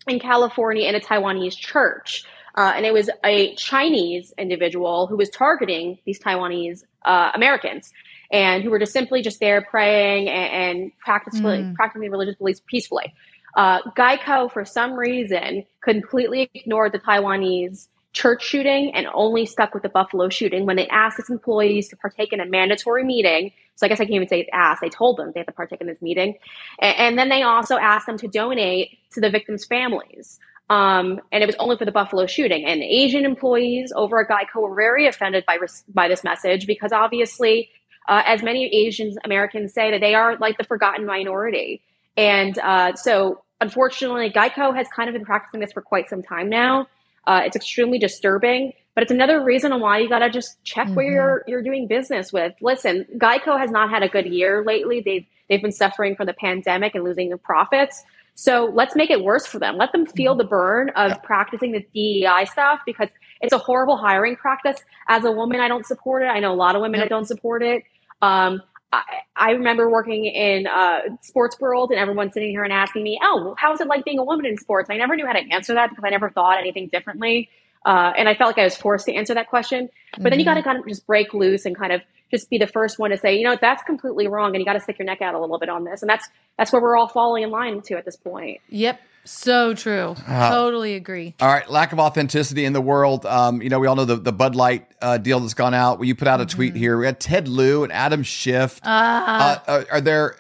in 0.07 0.21
California 0.21 0.89
in 0.89 0.95
a 0.95 1.01
Taiwanese 1.01 1.57
church. 1.57 2.25
Uh, 2.57 2.73
and 2.75 2.87
it 2.87 2.93
was 2.93 3.11
a 3.25 3.55
Chinese 3.57 4.33
individual 4.39 5.07
who 5.07 5.17
was 5.17 5.29
targeting 5.31 5.99
these 6.07 6.19
Taiwanese 6.19 6.85
uh, 7.05 7.31
Americans 7.35 7.93
and 8.31 8.63
who 8.63 8.71
were 8.71 8.79
just 8.79 8.93
simply 8.93 9.23
just 9.23 9.41
there 9.41 9.61
praying 9.63 10.29
and, 10.29 10.81
and 10.81 10.93
practicing, 10.99 11.43
Mm. 11.45 11.75
practicing 11.75 12.11
religious 12.11 12.37
beliefs 12.37 12.63
peacefully. 12.67 13.13
Uh, 13.57 13.81
Geico, 13.97 14.51
for 14.51 14.65
some 14.65 14.95
reason, 14.95 15.65
completely 15.83 16.51
ignored 16.55 16.93
the 16.93 16.99
Taiwanese 16.99 17.89
church 18.13 18.43
shooting 18.43 18.95
and 18.95 19.07
only 19.13 19.45
stuck 19.45 19.75
with 19.75 19.83
the 19.83 19.89
Buffalo 19.91 20.29
shooting 20.31 20.65
when 20.65 20.77
they 20.77 20.89
asked 20.89 21.19
its 21.19 21.29
employees 21.29 21.89
to 21.89 21.97
partake 21.97 22.33
in 22.33 22.41
a 22.41 22.47
mandatory 22.47 23.05
meeting. 23.05 23.53
So 23.75 23.85
I 23.85 23.91
guess 23.91 24.01
I 24.01 24.05
can't 24.05 24.15
even 24.15 24.29
say 24.29 24.49
asked. 24.55 24.81
They 24.81 24.89
told 24.89 25.19
them 25.19 25.33
they 25.35 25.41
had 25.41 25.47
to 25.47 25.53
partake 25.53 25.83
in 25.83 25.87
this 25.87 26.01
meeting. 26.01 26.37
And, 26.81 26.97
and 26.97 27.19
then 27.19 27.29
they 27.29 27.43
also 27.43 27.77
asked 27.77 28.07
them 28.07 28.17
to 28.19 28.29
donate 28.29 28.99
to 29.13 29.21
the 29.21 29.29
victims' 29.29 29.67
families. 29.67 30.39
Um, 30.69 31.21
and 31.31 31.43
it 31.43 31.47
was 31.47 31.55
only 31.61 31.77
for 31.77 31.85
the 31.85 31.93
Buffalo 31.93 32.27
shooting. 32.27 32.65
And 32.65 32.83
Asian 32.83 33.25
employees 33.25 33.93
over 33.95 34.21
at 34.21 34.29
Geico 34.29 34.63
were 34.63 34.75
very 34.75 35.07
offended 35.07 35.45
by, 35.47 35.59
by 35.95 36.09
this 36.09 36.25
message 36.25 36.67
because 36.67 36.93
obviously, 36.93 37.71
uh, 38.09 38.23
as 38.27 38.43
many 38.43 38.67
Asian 38.75 39.15
Americans 39.25 39.73
say, 39.73 39.91
that 39.93 40.01
they 40.01 40.15
are 40.15 40.37
like 40.39 40.59
the 40.59 40.65
forgotten 40.65 41.07
minority. 41.07 41.83
And 42.17 42.59
uh, 42.59 42.95
so, 42.95 43.43
unfortunately, 43.61 44.31
Geico 44.31 44.75
has 44.75 44.89
kind 44.95 45.09
of 45.09 45.13
been 45.13 45.25
practicing 45.25 45.61
this 45.61 45.73
for 45.73 45.83
quite 45.83 46.09
some 46.09 46.23
time 46.23 46.49
now. 46.49 46.89
Uh, 47.27 47.43
it's 47.45 47.57
extremely 47.57 47.99
disturbing, 47.99 48.73
but 48.95 49.03
it's 49.03 49.11
another 49.13 49.43
reason 49.43 49.73
on 49.73 49.81
why 49.81 49.99
you 49.99 50.09
got 50.09 50.21
to 50.21 50.31
just 50.31 50.63
check 50.65 50.89
where 50.95 51.07
Mhm. 51.07 51.15
you're 51.15 51.45
you're 51.49 51.63
doing 51.63 51.87
business 51.89 52.33
with. 52.33 52.55
Listen, 52.61 53.05
Geico 53.19 53.59
has 53.59 53.71
not 53.71 53.91
had 53.91 54.03
a 54.05 54.09
good 54.09 54.27
year 54.27 54.63
lately. 54.65 55.01
They've 55.01 55.27
they've 55.49 55.63
been 55.63 55.73
suffering 55.73 56.15
from 56.17 56.27
the 56.27 56.33
pandemic 56.35 56.95
and 56.95 57.03
losing 57.05 57.29
their 57.29 57.37
profits. 57.39 58.05
So 58.39 58.71
let's 58.75 58.95
make 58.95 59.11
it 59.11 59.25
worse 59.25 59.47
for 59.47 59.59
them. 59.59 59.79
Let 59.79 59.93
them 59.93 60.05
feel 60.05 60.35
the 60.35 60.45
burn 60.45 60.91
of 60.91 61.23
practicing 61.23 61.73
the 61.73 61.81
DEI 61.95 62.45
stuff 62.45 62.81
because 62.85 63.09
it's 63.41 63.55
a 63.55 63.59
horrible 63.59 63.97
hiring 63.97 64.37
practice. 64.37 64.85
As 65.09 65.25
a 65.25 65.33
woman, 65.33 65.59
I 65.59 65.69
don't 65.69 65.87
support 65.87 66.23
it. 66.23 66.27
I 66.27 66.39
know 66.39 66.53
a 66.53 66.55
lot 66.55 66.77
of 66.77 66.83
women 66.83 67.01
that 67.01 67.09
don't 67.09 67.25
support 67.25 67.63
it. 67.63 67.83
Um, 68.21 68.63
I, 68.93 69.03
I 69.37 69.51
remember 69.53 69.91
working 69.91 70.27
in 70.27 70.67
uh, 70.67 71.01
sports 71.23 71.59
world 71.59 71.91
and 71.91 71.99
everyone 71.99 72.31
sitting 72.31 72.51
here 72.51 72.63
and 72.63 72.75
asking 72.75 73.05
me, 73.05 73.19
"Oh, 73.23 73.55
how 73.59 73.73
is 73.73 73.81
it 73.81 73.89
like 73.89 74.05
being 74.05 74.19
a 74.19 74.25
woman 74.25 74.45
in 74.45 74.59
sports?" 74.59 74.91
I 74.91 74.99
never 74.99 75.17
knew 75.17 75.27
how 75.27 75.33
to 75.33 75.51
answer 75.51 75.73
that 75.75 75.89
because 75.89 76.05
I 76.05 76.11
never 76.11 76.29
thought 76.29 76.59
anything 76.59 76.89
differently, 76.89 77.49
uh, 77.87 78.13
and 78.17 78.29
I 78.29 78.35
felt 78.35 78.49
like 78.51 78.59
I 78.59 78.65
was 78.65 78.77
forced 78.77 79.07
to 79.07 79.15
answer 79.15 79.33
that 79.35 79.49
question. 79.49 79.89
But 80.19 80.31
then 80.31 80.39
you 80.39 80.45
got 80.45 80.55
to 80.55 80.63
kind 80.63 80.79
of 80.79 80.87
just 80.87 81.07
break 81.07 81.33
loose 81.33 81.65
and 81.65 81.77
kind 81.77 81.93
of 81.93 82.03
just 82.31 82.51
be 82.51 82.59
the 82.59 82.67
first 82.67 82.99
one 82.99 83.11
to 83.11 83.17
say, 83.17 83.37
you 83.37 83.45
know, 83.45 83.57
that's 83.61 83.83
completely 83.83 84.27
wrong, 84.29 84.55
and 84.55 84.61
you 84.61 84.65
got 84.65 84.75
to 84.75 84.81
stick 84.81 84.99
your 84.99 85.07
neck 85.07 85.23
out 85.23 85.35
a 85.35 85.39
little 85.39 85.59
bit 85.59 85.69
on 85.69 85.85
this, 85.85 86.03
and 86.03 86.09
that's 86.09 86.29
that's 86.59 86.73
where 86.73 86.83
we're 86.83 86.97
all 86.97 87.09
falling 87.09 87.43
in 87.43 87.51
line 87.51 87.83
to 87.83 87.95
at 87.95 88.05
this 88.05 88.17
point. 88.17 88.61
Yep. 88.69 89.01
So 89.25 89.75
true. 89.75 90.15
Uh, 90.27 90.51
totally 90.51 90.95
agree. 90.95 91.35
All 91.41 91.49
right, 91.49 91.69
lack 91.69 91.93
of 91.93 91.99
authenticity 91.99 92.65
in 92.65 92.73
the 92.73 92.81
world. 92.81 93.27
Um, 93.27 93.61
you 93.61 93.69
know, 93.69 93.81
we 93.81 93.89
all 93.89 93.97
know 93.97 94.05
the, 94.05 94.17
the 94.17 94.33
Bud 94.33 94.55
Light 94.55 94.87
uh, 95.03 95.19
deal 95.19 95.41
that's 95.41 95.55
gone 95.55 95.75
out. 95.75 95.99
Well, 95.99 96.07
you 96.07 96.15
put 96.15 96.29
out 96.29 96.41
a 96.41 96.47
tweet 96.47 96.77
here. 96.77 96.97
We 96.97 97.07
had 97.07 97.19
Ted 97.19 97.49
Lieu 97.49 97.83
and 97.83 97.93
Adam 97.93 98.23
Schiff. 98.23 98.81
Ah, 98.85 99.63
uh, 99.67 99.71
are, 99.73 99.87
are 99.95 100.01
there, 100.01 100.37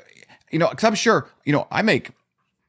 you 0.53 0.61
know, 0.61 0.71
because 0.71 0.85
I'm 0.85 0.95
sure, 0.95 1.29
you 1.45 1.53
know, 1.53 1.67
I 1.69 1.83
make 1.83 2.11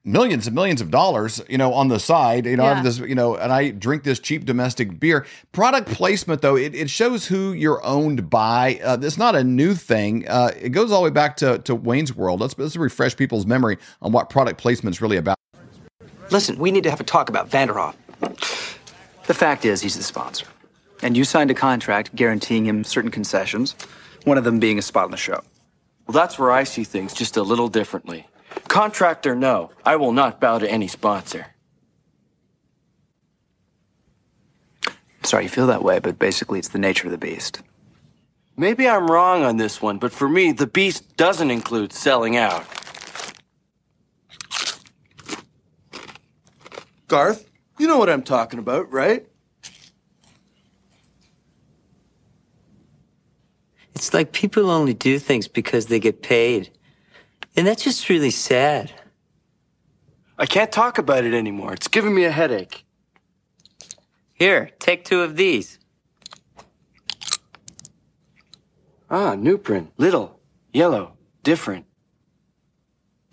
millions 0.08 0.48
and 0.48 0.56
millions 0.56 0.80
of 0.80 0.90
dollars, 0.90 1.42
you 1.50 1.58
know, 1.58 1.74
on 1.74 1.90
the 1.90 2.00
side. 2.00 2.46
You 2.46 2.56
know, 2.56 2.66
I 2.66 2.74
have 2.76 2.84
this, 2.84 2.98
you 3.00 3.14
know, 3.14 3.36
and 3.36 3.52
I 3.52 3.70
drink 3.72 4.04
this 4.04 4.20
cheap 4.20 4.46
domestic 4.46 5.00
beer. 5.00 5.26
Product 5.52 5.90
placement, 5.90 6.42
though, 6.42 6.56
it, 6.56 6.74
it 6.74 6.90
shows 6.90 7.28
who 7.28 7.52
you're 7.52 7.86
owned 7.86 8.30
by. 8.30 8.80
Uh, 8.84 8.98
it's 9.02 9.18
not 9.18 9.36
a 9.36 9.44
new 9.44 9.76
thing. 9.76 10.28
Uh, 10.28 10.52
it 10.60 10.70
goes 10.70 10.92
all 10.92 11.02
the 11.02 11.10
way 11.10 11.14
back 11.14 11.36
to, 11.38 11.60
to 11.60 11.76
Wayne's 11.76 12.16
World. 12.16 12.40
Let's, 12.40 12.58
let's 12.58 12.78
refresh 12.78 13.16
people's 13.16 13.46
memory 13.46 13.78
on 14.02 14.12
what 14.12 14.30
product 14.30 14.60
placement 14.60 14.96
is 14.96 15.02
really 15.02 15.18
about. 15.18 15.38
Listen, 16.32 16.58
we 16.58 16.72
need 16.72 16.84
to 16.84 16.90
have 16.90 17.00
a 17.00 17.06
talk 17.06 17.30
about 17.30 17.50
Vanderhoff. 17.50 17.96
The 19.28 19.34
fact 19.34 19.66
is, 19.66 19.82
he's 19.82 19.98
the 19.98 20.04
sponsor. 20.04 20.48
And 21.04 21.16
you 21.16 21.26
signed 21.26 21.52
a 21.52 21.54
contract 21.54 22.16
guaranteeing 22.16 22.66
him 22.66 22.84
certain 22.84 23.12
concessions, 23.12 23.76
one 24.24 24.38
of 24.38 24.46
them 24.46 24.60
being 24.60 24.80
a 24.80 24.82
spot 24.82 25.06
on 25.06 25.12
the 25.12 25.18
show. 25.18 25.42
Well, 26.08 26.14
that's 26.14 26.40
where 26.40 26.52
I 26.52 26.64
see 26.64 26.86
things 26.86 27.14
just 27.14 27.36
a 27.36 27.44
little 27.44 27.68
differently. 27.68 28.26
Contract 28.68 29.26
or 29.26 29.36
no, 29.36 29.72
I 29.86 29.96
will 29.96 30.12
not 30.12 30.40
bow 30.40 30.60
to 30.60 30.70
any 30.70 30.88
sponsor. 30.88 31.48
Sorry 35.24 35.44
you 35.44 35.50
feel 35.50 35.68
that 35.68 35.84
way, 35.84 36.00
but 36.00 36.18
basically 36.18 36.60
it's 36.60 36.70
the 36.70 36.80
nature 36.80 37.08
of 37.08 37.12
the 37.12 37.18
beast. 37.18 37.62
Maybe 38.56 38.88
I'm 38.88 39.12
wrong 39.12 39.44
on 39.44 39.58
this 39.58 39.82
one, 39.82 39.98
but 39.98 40.12
for 40.12 40.30
me, 40.30 40.52
the 40.52 40.68
beast 40.68 41.18
doesn't 41.18 41.52
include 41.52 41.94
selling 41.94 42.38
out. 42.38 42.66
Garth, 47.08 47.50
you 47.78 47.88
know 47.88 47.98
what 47.98 48.10
I'm 48.10 48.24
talking 48.24 48.60
about, 48.60 48.92
right? 48.92 49.28
It's 53.94 54.14
like 54.14 54.32
people 54.32 54.70
only 54.70 54.94
do 54.94 55.20
things 55.20 55.48
because 55.48 55.88
they 55.88 56.00
get 56.00 56.22
paid. 56.22 56.70
And 57.58 57.66
that's 57.66 57.84
just 57.84 58.08
really 58.08 58.30
sad. 58.30 58.92
I 60.38 60.46
can't 60.46 60.72
talk 60.72 61.00
about 61.00 61.26
it 61.26 61.34
anymore. 61.34 61.74
It's 61.74 61.88
giving 61.88 62.14
me 62.14 62.24
a 62.24 62.32
headache. 62.32 62.86
Here, 64.34 64.70
take 64.78 65.04
two 65.04 65.22
of 65.22 65.36
these. 65.36 65.80
Ah, 69.10 69.34
new 69.34 69.58
print. 69.58 69.92
Little, 69.98 70.40
yellow, 70.72 71.14
different. 71.42 71.88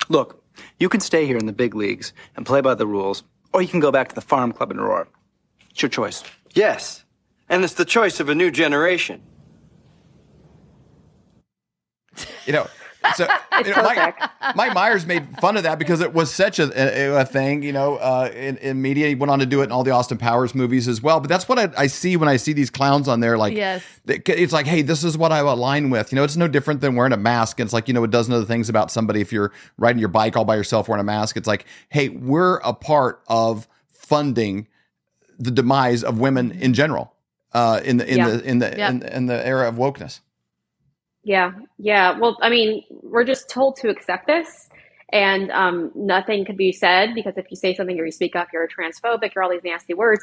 Look, 0.09 0.43
you 0.81 0.89
can 0.89 1.01
stay 1.01 1.27
here 1.27 1.37
in 1.37 1.45
the 1.45 1.53
big 1.53 1.75
leagues 1.75 2.15
and 2.35 2.47
play 2.47 2.63
by 2.63 2.75
the 2.75 2.87
rules, 2.87 3.25
or 3.53 3.61
you 3.61 3.69
can 3.69 3.81
go 3.81 3.93
back 3.93 4.09
to 4.09 4.15
the 4.15 4.23
farm 4.23 4.53
club 4.53 4.71
in 4.71 4.79
Aurora. 4.79 5.07
It's 5.71 5.83
your 5.83 5.91
choice. 5.91 6.23
Yes, 6.55 7.05
and 7.51 7.63
it's 7.63 7.75
the 7.75 7.85
choice 7.85 8.21
of 8.21 8.31
a 8.31 8.35
new 8.35 8.51
generation. 8.51 9.21
You 12.47 12.53
know, 12.53 12.67
so 13.17 13.27
you 13.65 13.75
know, 13.75 13.83
Mike, 13.83 14.57
Mike 14.57 14.75
Myers 14.75 15.07
made 15.07 15.39
fun 15.41 15.57
of 15.57 15.63
that 15.65 15.79
because 15.79 16.01
it 16.01 16.13
was 16.13 16.33
such 16.33 16.59
a, 16.59 16.65
a, 16.77 17.21
a 17.21 17.25
thing, 17.25 17.63
you 17.63 17.73
know, 17.73 17.97
uh, 17.97 18.31
in, 18.35 18.57
in 18.59 18.81
media. 18.83 19.09
He 19.09 19.15
went 19.15 19.31
on 19.31 19.39
to 19.41 19.47
do 19.47 19.61
it 19.61 19.65
in 19.65 19.73
all 19.73 19.85
the 19.85 19.91
Austin 19.93 20.19
Powers 20.19 20.55
movies 20.55 20.89
as 20.89 21.03
well. 21.03 21.21
But 21.21 21.29
that's 21.29 21.49
what 21.49 21.59
I, 21.59 21.71
I 21.77 21.87
see 21.87 22.17
when 22.17 22.29
I 22.29 22.37
see 22.37 22.53
these 22.53 22.71
clowns 22.71 23.09
on 23.09 23.21
there. 23.21 23.37
Like, 23.39 23.55
Yes. 23.55 23.83
it's 24.07 24.53
like, 24.53 24.67
hey, 24.67 24.83
this 24.83 25.05
is 25.05 25.17
what 25.19 25.33
I 25.33 25.39
align 25.39 25.91
with. 25.91 26.13
You 26.13 26.17
know, 26.17 26.25
it's 26.25 26.37
no 26.37 26.49
different 26.49 26.81
than 26.81 26.95
wearing 26.97 27.13
a 27.13 27.17
mask. 27.17 27.61
It's 27.61 27.73
like, 27.73 27.89
you 27.89 27.95
know, 27.95 28.05
a 28.05 28.09
dozen 28.09 28.33
other 28.35 28.45
things 28.45 28.69
about 28.69 28.91
somebody. 28.91 29.21
If 29.21 29.33
you're 29.33 29.53
riding 29.79 30.01
your 30.01 30.09
bike 30.09 30.37
all 30.37 30.45
by 30.45 30.57
yourself 30.57 30.89
wearing 30.89 31.01
a 31.01 31.05
mask, 31.05 31.37
it's 31.37 31.47
like, 31.49 31.67
hey, 31.91 32.09
we're 32.09 32.57
a 32.59 32.73
part 32.73 33.23
of 33.29 33.69
funding 33.93 34.67
the 35.39 35.51
demise 35.51 36.05
of 36.05 36.19
women 36.21 36.53
in 36.53 36.75
general 36.75 37.13
uh, 37.53 37.81
in 37.85 37.97
the 37.97 38.09
in 38.11 38.19
Yeah. 38.19 38.29
the 38.31 38.45
in 38.45 38.59
the 38.61 38.75
Yeah. 38.77 38.91
in, 38.91 39.03
in 39.03 39.27
the 39.27 39.47
era 39.47 39.69
of 39.69 39.77
wokeness. 39.77 40.21
Yeah, 41.25 41.53
yeah. 41.79 42.19
Well, 42.19 42.37
I 42.43 42.51
mean, 42.51 42.85
we're 42.91 43.25
just 43.25 43.49
told 43.49 43.77
to 43.77 43.89
accept 43.89 44.27
this, 44.27 44.69
and 45.11 45.51
um, 45.53 45.91
nothing 45.95 46.45
could 46.45 46.57
be 46.59 46.71
said 46.73 47.15
because 47.15 47.35
if 47.39 47.47
you 47.51 47.57
say 47.57 47.75
something 47.75 47.99
or 47.99 48.05
you 48.05 48.13
speak 48.13 48.37
up, 48.37 48.49
you're 48.53 48.65
a 48.65 48.69
transphobic. 48.69 49.35
You're 49.35 49.45
all 49.45 49.51
these 49.51 49.65
nasty 49.65 49.95
words. 49.95 50.23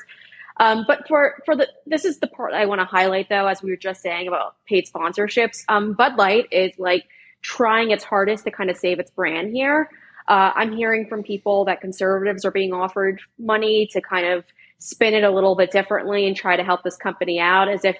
Um, 0.60 0.86
but 0.88 1.08
for 1.08 1.42
for 1.46 1.56
the 1.56 1.68
this 1.88 2.06
is 2.06 2.20
the 2.20 2.28
part 2.28 2.54
I 2.54 2.66
want 2.68 2.82
to 2.82 2.86
highlight 2.86 3.30
though, 3.30 3.48
as 3.48 3.64
we 3.64 3.72
were 3.72 3.78
just 3.78 4.02
saying 4.02 4.28
about 4.28 4.56
paid 4.68 4.86
sponsorships. 4.86 5.64
Um, 5.70 5.94
Bud 5.94 6.18
Light 6.18 6.48
is 6.52 6.72
like 6.78 7.06
trying 7.42 7.90
its 7.92 8.04
hardest 8.04 8.44
to 8.46 8.52
kind 8.52 8.70
of 8.70 8.78
save 8.78 9.00
its 9.00 9.10
brand 9.10 9.54
here. 9.54 9.90
Uh, 10.28 10.52
I'm 10.56 10.72
hearing 10.72 11.08
from 11.08 11.24
people 11.24 11.66
that 11.66 11.82
conservatives 11.82 12.46
are 12.46 12.52
being 12.52 12.74
offered 12.74 13.20
money 13.40 13.88
to 13.94 14.02
kind 14.02 14.28
of 14.28 14.46
spin 14.78 15.16
it 15.16 15.24
a 15.24 15.32
little 15.32 15.56
bit 15.56 15.72
differently 15.72 16.28
and 16.28 16.36
try 16.36 16.56
to 16.56 16.64
help 16.64 16.84
this 16.84 16.98
company 16.98 17.40
out, 17.40 17.70
as 17.70 17.84
if 17.86 17.98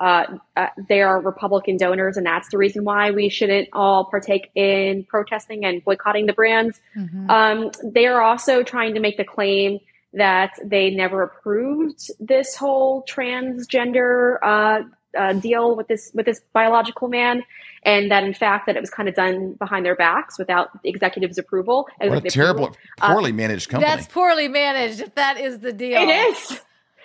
uh, 0.00 0.24
uh, 0.56 0.66
they 0.88 1.02
are 1.02 1.20
Republican 1.20 1.76
donors, 1.76 2.16
and 2.16 2.26
that's 2.26 2.48
the 2.50 2.58
reason 2.58 2.84
why 2.84 3.10
we 3.10 3.28
shouldn't 3.28 3.68
all 3.72 4.04
partake 4.04 4.50
in 4.54 5.04
protesting 5.04 5.64
and 5.64 5.84
boycotting 5.84 6.26
the 6.26 6.32
brands. 6.32 6.80
Um, 7.28 7.70
they 7.84 8.06
are 8.06 8.20
also 8.20 8.62
trying 8.62 8.94
to 8.94 9.00
make 9.00 9.16
the 9.16 9.24
claim 9.24 9.78
that 10.12 10.52
they 10.64 10.90
never 10.90 11.22
approved 11.22 12.10
this 12.20 12.56
whole 12.56 13.04
transgender 13.08 14.36
uh, 14.42 14.82
uh, 15.16 15.32
deal 15.34 15.76
with 15.76 15.86
this 15.88 16.10
with 16.12 16.26
this 16.26 16.40
biological 16.52 17.08
man, 17.08 17.44
and 17.84 18.10
that 18.10 18.24
in 18.24 18.34
fact 18.34 18.66
that 18.66 18.76
it 18.76 18.80
was 18.80 18.90
kind 18.90 19.08
of 19.08 19.14
done 19.14 19.52
behind 19.52 19.86
their 19.86 19.94
backs 19.96 20.38
without 20.38 20.82
the 20.82 20.88
executive's 20.88 21.38
approval. 21.38 21.88
What 21.98 22.10
with 22.10 22.24
a 22.24 22.30
terrible, 22.30 22.64
approval. 22.64 22.82
Uh, 23.00 23.12
poorly 23.12 23.32
managed 23.32 23.68
company. 23.68 23.90
That's 23.94 24.08
poorly 24.08 24.48
managed. 24.48 25.00
If 25.00 25.14
that 25.14 25.38
is 25.38 25.60
the 25.60 25.72
deal, 25.72 26.02
It 26.02 26.08
is. 26.08 26.60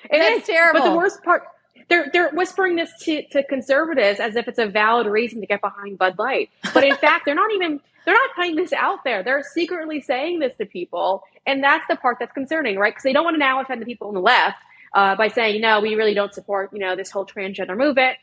It 0.05 0.17
That's 0.17 0.41
is. 0.41 0.47
terrible. 0.47 0.79
But 0.79 0.89
the 0.91 0.97
worst 0.97 1.23
part, 1.23 1.43
they're 1.89 2.09
they're 2.13 2.29
whispering 2.31 2.75
this 2.75 2.91
to, 3.01 3.23
to 3.29 3.43
conservatives 3.43 4.19
as 4.19 4.35
if 4.35 4.47
it's 4.47 4.59
a 4.59 4.67
valid 4.67 5.07
reason 5.07 5.41
to 5.41 5.47
get 5.47 5.61
behind 5.61 5.97
Bud 5.97 6.17
Light. 6.17 6.49
But 6.73 6.83
in 6.83 6.95
fact, 6.97 7.25
they're 7.25 7.35
not 7.35 7.51
even 7.51 7.79
they're 8.05 8.13
not 8.13 8.29
putting 8.35 8.55
this 8.55 8.73
out 8.73 9.03
there. 9.03 9.23
They're 9.23 9.43
secretly 9.43 10.01
saying 10.01 10.39
this 10.39 10.55
to 10.57 10.65
people, 10.65 11.23
and 11.45 11.63
that's 11.63 11.85
the 11.89 11.95
part 11.95 12.17
that's 12.19 12.33
concerning, 12.33 12.77
right? 12.77 12.91
Because 12.91 13.03
they 13.03 13.13
don't 13.13 13.23
want 13.23 13.35
to 13.35 13.39
now 13.39 13.61
offend 13.61 13.81
the 13.81 13.85
people 13.85 14.07
on 14.07 14.13
the 14.13 14.21
left 14.21 14.57
uh, 14.93 15.15
by 15.15 15.27
saying, 15.27 15.61
no, 15.61 15.81
we 15.81 15.95
really 15.95 16.13
don't 16.13 16.33
support 16.33 16.71
you 16.73 16.79
know 16.79 16.95
this 16.95 17.11
whole 17.11 17.25
transgender 17.25 17.77
movement. 17.77 18.17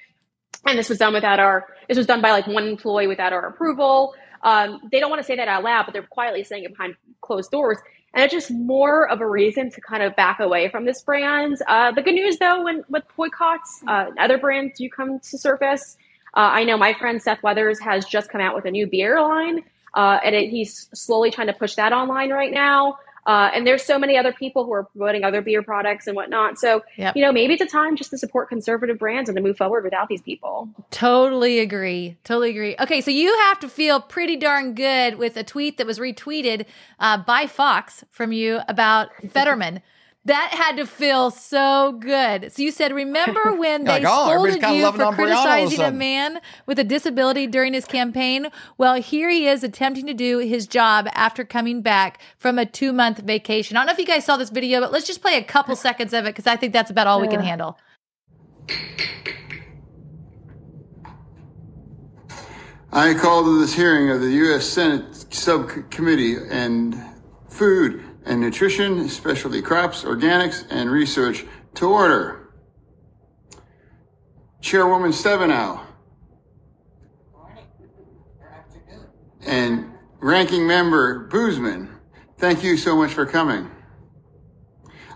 And 0.65 0.79
this 0.79 0.89
was 0.89 0.99
done 0.99 1.13
without 1.13 1.39
our 1.41 1.67
this 1.89 1.97
was 1.97 2.07
done 2.07 2.23
by 2.23 2.31
like 2.31 2.47
one 2.47 2.67
employee 2.67 3.07
without 3.07 3.33
our 3.33 3.47
approval. 3.47 4.15
Um, 4.43 4.81
they 4.93 5.01
don't 5.01 5.11
want 5.11 5.21
to 5.21 5.27
say 5.27 5.37
that 5.37 5.49
out 5.49 5.65
loud, 5.65 5.87
but 5.87 5.93
they're 5.93 6.03
quietly 6.03 6.45
saying 6.45 6.65
it 6.65 6.73
behind 6.73 6.97
closed 7.21 7.51
doors. 7.51 7.79
And 8.17 8.25
it's 8.25 8.33
just 8.33 8.51
more 8.51 9.07
of 9.11 9.21
a 9.21 9.29
reason 9.29 9.71
to 9.71 9.81
kind 9.83 10.03
of 10.03 10.17
back 10.17 10.41
away 10.41 10.71
from 10.71 10.87
this 10.87 11.03
brand. 11.03 11.59
Uh, 11.69 11.93
the 11.93 12.01
good 12.01 12.15
news, 12.15 12.39
though, 12.39 12.63
when 12.65 12.83
with 12.89 13.05
boycotts, 13.15 13.83
uh, 13.87 14.07
other 14.19 14.39
brands 14.39 14.79
do 14.79 14.89
come 14.89 15.21
to 15.21 15.39
surface. 15.39 15.99
Uh, 16.33 16.49
I 16.53 16.65
know 16.65 16.79
my 16.79 16.95
friend 16.95 17.21
Seth 17.21 17.43
Weathers 17.43 17.79
has 17.81 18.07
just 18.07 18.31
come 18.31 18.41
out 18.41 18.55
with 18.55 18.65
a 18.65 18.71
new 18.71 18.87
beer 18.87 19.21
line, 19.21 19.63
uh, 19.93 20.19
and 20.25 20.35
it, 20.35 20.49
he's 20.49 20.89
slowly 20.95 21.31
trying 21.31 21.49
to 21.49 21.53
push 21.53 21.75
that 21.75 21.93
online 21.93 22.31
right 22.31 22.53
now. 22.53 22.97
Uh, 23.27 23.51
and 23.53 23.67
there's 23.67 23.83
so 23.83 23.99
many 23.99 24.17
other 24.17 24.33
people 24.33 24.65
who 24.65 24.73
are 24.73 24.85
promoting 24.85 25.25
other 25.25 25.43
beer 25.43 25.63
products 25.63 26.07
and 26.07 26.15
whatnot. 26.15 26.59
So, 26.59 26.83
Yep. 26.97 27.17
you 27.17 27.23
know, 27.23 27.33
maybe 27.33 27.55
it's 27.55 27.63
a 27.63 27.67
time 27.67 27.97
just 27.97 28.11
to 28.11 28.19
support 28.19 28.49
conservative 28.49 28.99
brands 28.99 29.29
and 29.29 29.37
to 29.37 29.43
move 29.43 29.57
forward 29.57 29.83
without 29.85 30.09
these 30.09 30.23
people. 30.23 30.69
Totally 30.91 31.59
agree. 31.59 32.17
Totally 32.25 32.51
agree. 32.51 32.77
Okay, 32.79 33.01
so 33.01 33.11
you 33.11 33.37
have 33.49 33.59
to 33.61 33.69
feel 33.69 34.01
pretty 34.01 34.37
darn 34.37 34.75
good 34.75 35.17
with 35.17 35.37
a 35.37 35.43
tweet 35.43 35.77
that 35.79 35.87
was 35.87 35.99
retweeted 35.99 36.67
uh, 37.01 37.19
by 37.19 37.47
Fox 37.47 38.05
from 38.11 38.33
you 38.33 38.61
about 38.69 39.09
Fetterman. 39.31 39.83
That 40.27 40.51
had 40.51 40.77
to 40.79 40.87
feel 40.87 41.31
so 41.31 41.93
good. 42.01 42.53
So 42.53 42.61
you 42.61 42.73
said, 42.73 42.93
remember 42.93 43.53
when 43.57 43.85
they 43.85 44.01
Like, 44.01 44.05
oh, 44.09 44.27
scolded 44.27 44.55
you 44.55 44.61
for 44.61 44.65
on 44.65 44.83
Breanna 44.93 45.05
all 45.05 45.09
of 45.09 45.15
a 45.15 45.15
criticizing 45.15 45.81
a 45.81 45.93
man 45.93 46.41
with 46.67 46.81
a 46.81 46.85
disability 46.85 47.47
during 47.47 47.75
his 47.75 47.85
campaign? 47.85 48.49
Well, 48.77 48.95
here 48.95 49.31
he 49.31 49.47
is 49.47 49.63
attempting 49.63 50.05
to 50.07 50.15
do 50.15 50.39
his 50.39 50.67
job 50.67 51.07
after 51.13 51.45
coming 51.45 51.81
back 51.81 52.21
from 52.39 52.59
a 52.59 52.67
two 52.67 52.93
month 52.93 53.19
vacation. 53.19 53.77
I 53.77 53.81
don't 53.81 53.87
know 53.87 53.93
if 53.93 53.99
you 54.01 54.05
guys 54.05 54.25
saw 54.25 54.37
this 54.37 54.51
video, 54.51 54.81
but 54.81 54.91
let's 54.91 55.07
just 55.07 55.23
play 55.23 55.37
a 55.37 55.45
couple 55.45 55.77
seconds 55.87 56.13
of 56.13 56.25
it 56.25 56.31
because 56.31 56.49
I 56.49 56.57
think 56.57 56.73
that's 56.73 56.91
about 56.91 57.07
all 57.07 57.21
we 57.21 57.29
can 57.29 57.41
handle. 57.41 57.79
I 62.93 63.15
called 63.15 63.47
to 63.47 63.61
this 63.61 63.75
hearing 63.75 64.11
of 64.11 64.21
the 64.21 64.31
U.S. 64.31 64.67
Senate 64.67 65.33
Subcommittee 65.33 66.37
and 66.51 67.01
Food 67.49 68.06
and 68.27 68.41
Nutrition, 68.41 69.09
Specialty 69.09 69.63
Crops, 69.63 70.03
Organics, 70.03 70.65
and 70.71 70.91
Research 70.91 71.45
to 71.77 71.87
order. 71.89 72.53
Chairwoman 74.61 75.13
Stabenow. 75.13 75.81
And 79.47 79.93
Ranking 80.19 80.67
Member 80.67 81.29
Boozman, 81.29 81.89
thank 82.39 82.65
you 82.65 82.77
so 82.77 82.97
much 82.97 83.13
for 83.13 83.25
coming. 83.25 83.71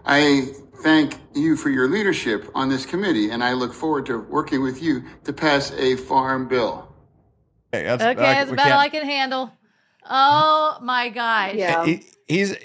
I 0.07 0.53
thank 0.83 1.17
you 1.35 1.57
for 1.57 1.69
your 1.69 1.89
leadership 1.89 2.49
on 2.55 2.69
this 2.69 2.87
committee, 2.87 3.31
and 3.31 3.43
I 3.43 3.55
look 3.55 3.73
forward 3.75 4.07
to 4.07 4.19
working 4.19 4.63
with 4.63 4.81
you 4.81 5.03
to 5.25 5.33
pass 5.33 5.73
a 5.73 5.97
farm 5.97 6.47
bill. 6.47 6.95
Okay, 7.75 7.85
that's, 7.85 8.03
Okay, 8.03 8.15
that's 8.15 8.51
we 8.51 8.55
about 8.55 8.71
all 8.73 8.79
I 8.79 8.89
can't- 8.89 9.03
can 9.03 9.11
handle. 9.11 9.53
Oh 10.09 10.79
my 10.81 11.09
gosh. 11.09 11.55
Yeah. 11.55 11.85
he, 11.85 12.05
he's 12.27 12.57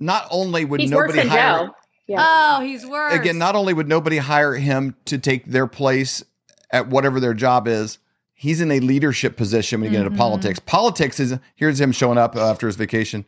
not 0.00 0.26
only 0.30 0.64
would 0.64 0.80
He's 0.80 0.90
nobody 0.90 1.20
hire 1.28 1.66
Joe. 1.66 1.74
Yeah. 2.06 2.56
Oh, 2.58 2.60
he's 2.64 2.84
worse. 2.84 3.14
again, 3.14 3.38
not 3.38 3.54
only 3.54 3.72
would 3.72 3.86
nobody 3.86 4.16
hire 4.16 4.54
him 4.54 4.96
to 5.04 5.16
take 5.16 5.46
their 5.46 5.68
place 5.68 6.24
at 6.72 6.88
whatever 6.88 7.20
their 7.20 7.34
job 7.34 7.68
is, 7.68 7.98
he's 8.34 8.60
in 8.60 8.72
a 8.72 8.80
leadership 8.80 9.36
position 9.36 9.80
when 9.80 9.92
you 9.92 9.98
get 9.98 10.04
into 10.06 10.18
politics. 10.18 10.58
Politics 10.58 11.20
is 11.20 11.38
here's 11.54 11.80
him 11.80 11.92
showing 11.92 12.18
up 12.18 12.34
after 12.34 12.66
his 12.66 12.74
vacation. 12.74 13.24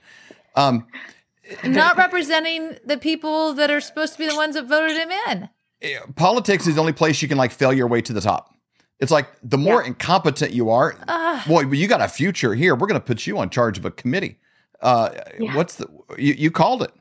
Um, 0.56 0.86
Not 1.64 1.96
representing 1.96 2.76
the 2.84 2.96
people 2.98 3.52
that 3.54 3.70
are 3.70 3.80
supposed 3.80 4.14
to 4.14 4.18
be 4.18 4.26
the 4.26 4.34
ones 4.34 4.54
that 4.56 4.66
voted 4.66 4.96
him 4.96 5.10
in. 5.28 5.48
politics 6.16 6.66
is 6.66 6.74
the 6.74 6.80
only 6.80 6.92
place 6.92 7.22
you 7.22 7.28
can 7.28 7.38
like 7.38 7.52
fail 7.52 7.72
your 7.72 7.86
way 7.86 8.00
to 8.02 8.12
the 8.12 8.20
top. 8.20 8.52
It's 8.98 9.12
like 9.12 9.28
the 9.42 9.58
more 9.58 9.82
incompetent 9.82 10.52
you 10.52 10.70
are, 10.70 10.94
boy, 11.46 11.62
you 11.62 11.88
got 11.88 12.00
a 12.00 12.08
future 12.08 12.54
here. 12.54 12.74
We're 12.74 12.86
going 12.86 13.00
to 13.00 13.04
put 13.04 13.26
you 13.26 13.38
on 13.38 13.50
charge 13.50 13.76
of 13.78 13.84
a 13.84 13.90
committee. 13.90 14.38
Uh, 14.82 15.10
Yeah. 15.38 15.56
What's 15.56 15.76
the 15.76 15.86
you, 16.18 16.34
you 16.34 16.50
called 16.50 16.82
it? 16.82 16.92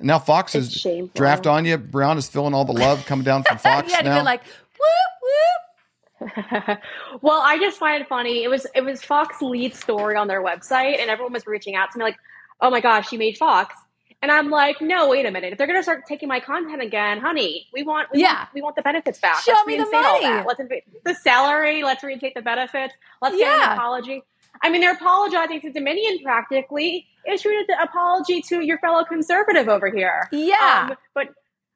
Now 0.00 0.18
Fox 0.18 0.54
It's 0.54 0.68
is 0.68 0.72
shameful. 0.74 1.12
draft 1.14 1.46
on 1.46 1.64
you. 1.64 1.76
Brown 1.76 2.18
is 2.18 2.28
feeling 2.28 2.54
all 2.54 2.64
the 2.64 2.72
love 2.72 3.04
coming 3.06 3.24
down 3.24 3.42
from 3.44 3.58
Fox 3.58 3.88
you 3.88 3.94
had 3.94 4.02
to 4.04 4.10
now. 4.10 4.18
be 4.20 4.24
like, 4.24 4.42
whoop, 4.42 5.12
whoop. 5.22 6.78
well, 7.22 7.40
I 7.44 7.58
just 7.58 7.78
find 7.78 8.02
it 8.02 8.08
funny. 8.08 8.42
It 8.44 8.48
was 8.48 8.66
it 8.74 8.80
was 8.82 9.02
Fox 9.02 9.40
lead 9.42 9.74
story 9.74 10.16
on 10.16 10.26
their 10.28 10.42
website, 10.42 10.98
and 11.00 11.10
everyone 11.10 11.32
was 11.32 11.46
reaching 11.46 11.74
out 11.76 11.90
to 11.92 11.98
me 11.98 12.04
like, 12.04 12.16
"Oh 12.60 12.70
my 12.70 12.80
gosh, 12.80 13.12
you 13.12 13.18
made 13.18 13.36
Fox," 13.36 13.74
and 14.22 14.30
I'm 14.32 14.50
like, 14.50 14.80
"No, 14.80 15.08
wait 15.08 15.26
a 15.26 15.30
minute. 15.30 15.52
If 15.52 15.58
they're 15.58 15.66
gonna 15.68 15.82
start 15.82 16.06
taking 16.06 16.28
my 16.28 16.40
content 16.40 16.82
again, 16.82 17.20
honey, 17.20 17.66
we 17.72 17.82
want 17.84 18.08
we 18.12 18.20
Yeah. 18.22 18.34
want, 18.38 18.48
we 18.54 18.62
want 18.62 18.76
the 18.76 18.82
benefits 18.82 19.18
back. 19.20 19.40
Show 19.42 19.52
Let's 19.52 19.66
me 19.68 19.76
the 19.78 19.86
money. 19.90 20.44
Let's 20.46 20.60
inv- 20.60 20.82
the 21.04 21.14
salary. 21.14 21.84
Let's 21.84 22.02
reinstate 22.02 22.34
the 22.34 22.42
benefits. 22.42 22.94
Let's 23.22 23.36
get 23.36 23.48
an 23.48 23.72
apology." 23.76 24.22
I 24.62 24.70
mean, 24.70 24.80
they're 24.80 24.94
apologizing 24.94 25.60
to 25.62 25.72
Dominion 25.72 26.18
practically, 26.22 27.06
issuing 27.26 27.64
an 27.68 27.80
apology 27.80 28.42
to 28.42 28.64
your 28.64 28.78
fellow 28.78 29.04
conservative 29.04 29.68
over 29.68 29.90
here. 29.90 30.28
Yeah. 30.32 30.88
Um, 30.90 30.96
but 31.14 31.28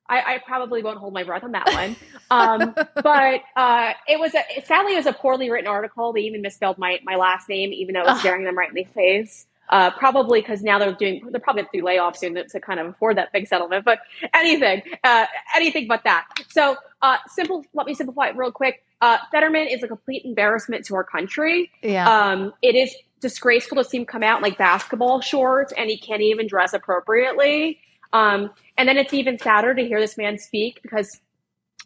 I, 0.09 0.35
I 0.35 0.39
probably 0.45 0.83
won't 0.83 0.99
hold 0.99 1.15
my 1.15 1.25
breath 1.25 1.45
on 1.45 1.53
that 1.53 1.73
one. 1.73 1.97
Um, 2.31 2.75
but 3.03 3.41
uh, 3.57 3.93
it 4.09 4.19
was 4.19 4.35
a, 4.35 4.43
sadly 4.65 4.95
it 4.95 4.97
was 4.97 5.07
a 5.07 5.13
poorly 5.13 5.51
written 5.51 5.69
article. 5.69 6.13
They 6.13 6.23
even 6.23 6.43
misspelled 6.43 6.79
my 6.79 7.01
my 7.05 7.17
last 7.17 7.49
name, 7.49 7.73
even 7.73 7.95
though 7.95 8.03
it 8.03 8.07
was 8.07 8.21
staring 8.21 8.45
them 8.45 8.57
right 8.59 8.69
in 8.69 8.75
the 8.75 8.85
face. 8.85 9.47
Uh, 9.69 9.91
probably 9.91 10.41
because 10.43 10.63
now 10.63 10.79
they're 10.79 10.93
doing 10.93 11.27
they're 11.31 11.41
probably 11.41 11.63
through 11.73 11.83
layoffs 11.83 12.19
soon 12.19 12.35
to, 12.35 12.47
to 12.47 12.61
kind 12.61 12.79
of 12.79 12.89
afford 12.89 13.17
that 13.17 13.33
big 13.33 13.47
settlement. 13.47 13.85
But 13.85 14.01
anything, 14.35 14.83
uh, 15.03 15.27
anything 15.57 15.87
but 15.89 16.05
that. 16.05 16.27
So 16.51 16.77
uh, 17.01 17.17
simple. 17.29 17.65
Let 17.73 17.87
me 17.87 17.95
simplify 17.95 18.29
it 18.29 18.37
real 18.37 18.53
quick. 18.53 18.85
Uh, 19.03 19.19
Fetterman 19.33 19.67
is 19.67 19.83
a 19.83 19.89
complete 19.89 20.25
embarrassment 20.25 20.87
to 20.87 20.95
our 20.95 21.03
country. 21.05 21.71
Yeah. 21.83 22.09
Um, 22.09 22.53
it 22.63 22.75
is 22.77 22.95
disgraceful 23.21 23.77
to 23.79 23.85
see 23.85 23.99
him 23.99 24.07
come 24.07 24.23
out 24.23 24.39
in 24.39 24.43
like 24.45 24.57
basketball 24.57 25.21
shorts 25.21 25.73
and 25.77 25.91
he 25.91 25.99
can't 25.99 26.23
even 26.23 26.47
dress 26.47 26.73
appropriately. 26.73 27.79
Um, 28.13 28.51
and 28.79 28.89
then 28.89 28.97
it's 28.99 29.13
even 29.13 29.39
sadder 29.39 29.75
to 29.75 29.83
hear 29.83 30.01
this 30.01 30.17
man 30.17 30.39
speak 30.39 30.81
because 30.83 31.21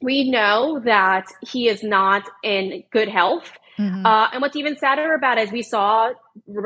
we 0.02 0.30
know 0.30 0.80
that 0.85 1.26
he 1.40 1.68
is 1.68 1.82
not 1.82 2.23
in 2.44 2.85
good 2.90 3.08
health. 3.08 3.50
Mhm. 3.78 4.04
Uh, 4.04 4.28
and 4.32 4.42
what's 4.42 4.56
even 4.56 4.76
sadder 4.76 5.14
about 5.14 5.38
it 5.38 5.44
is 5.49 5.52
we 5.52 5.62
saw 5.62 6.11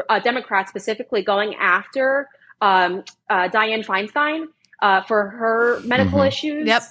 uh, 0.08 0.18
Democrats 0.20 0.68
specifically 0.70 1.22
going 1.22 1.54
after 1.56 2.28
um, 2.60 3.04
uh, 3.28 3.48
Dianne 3.48 3.84
Feinstein 3.86 4.46
uh, 4.82 5.02
for 5.02 5.28
her 5.28 5.80
medical 5.84 6.18
Mhm. 6.20 6.26
issues. 6.28 6.66
Yep. 6.68 6.82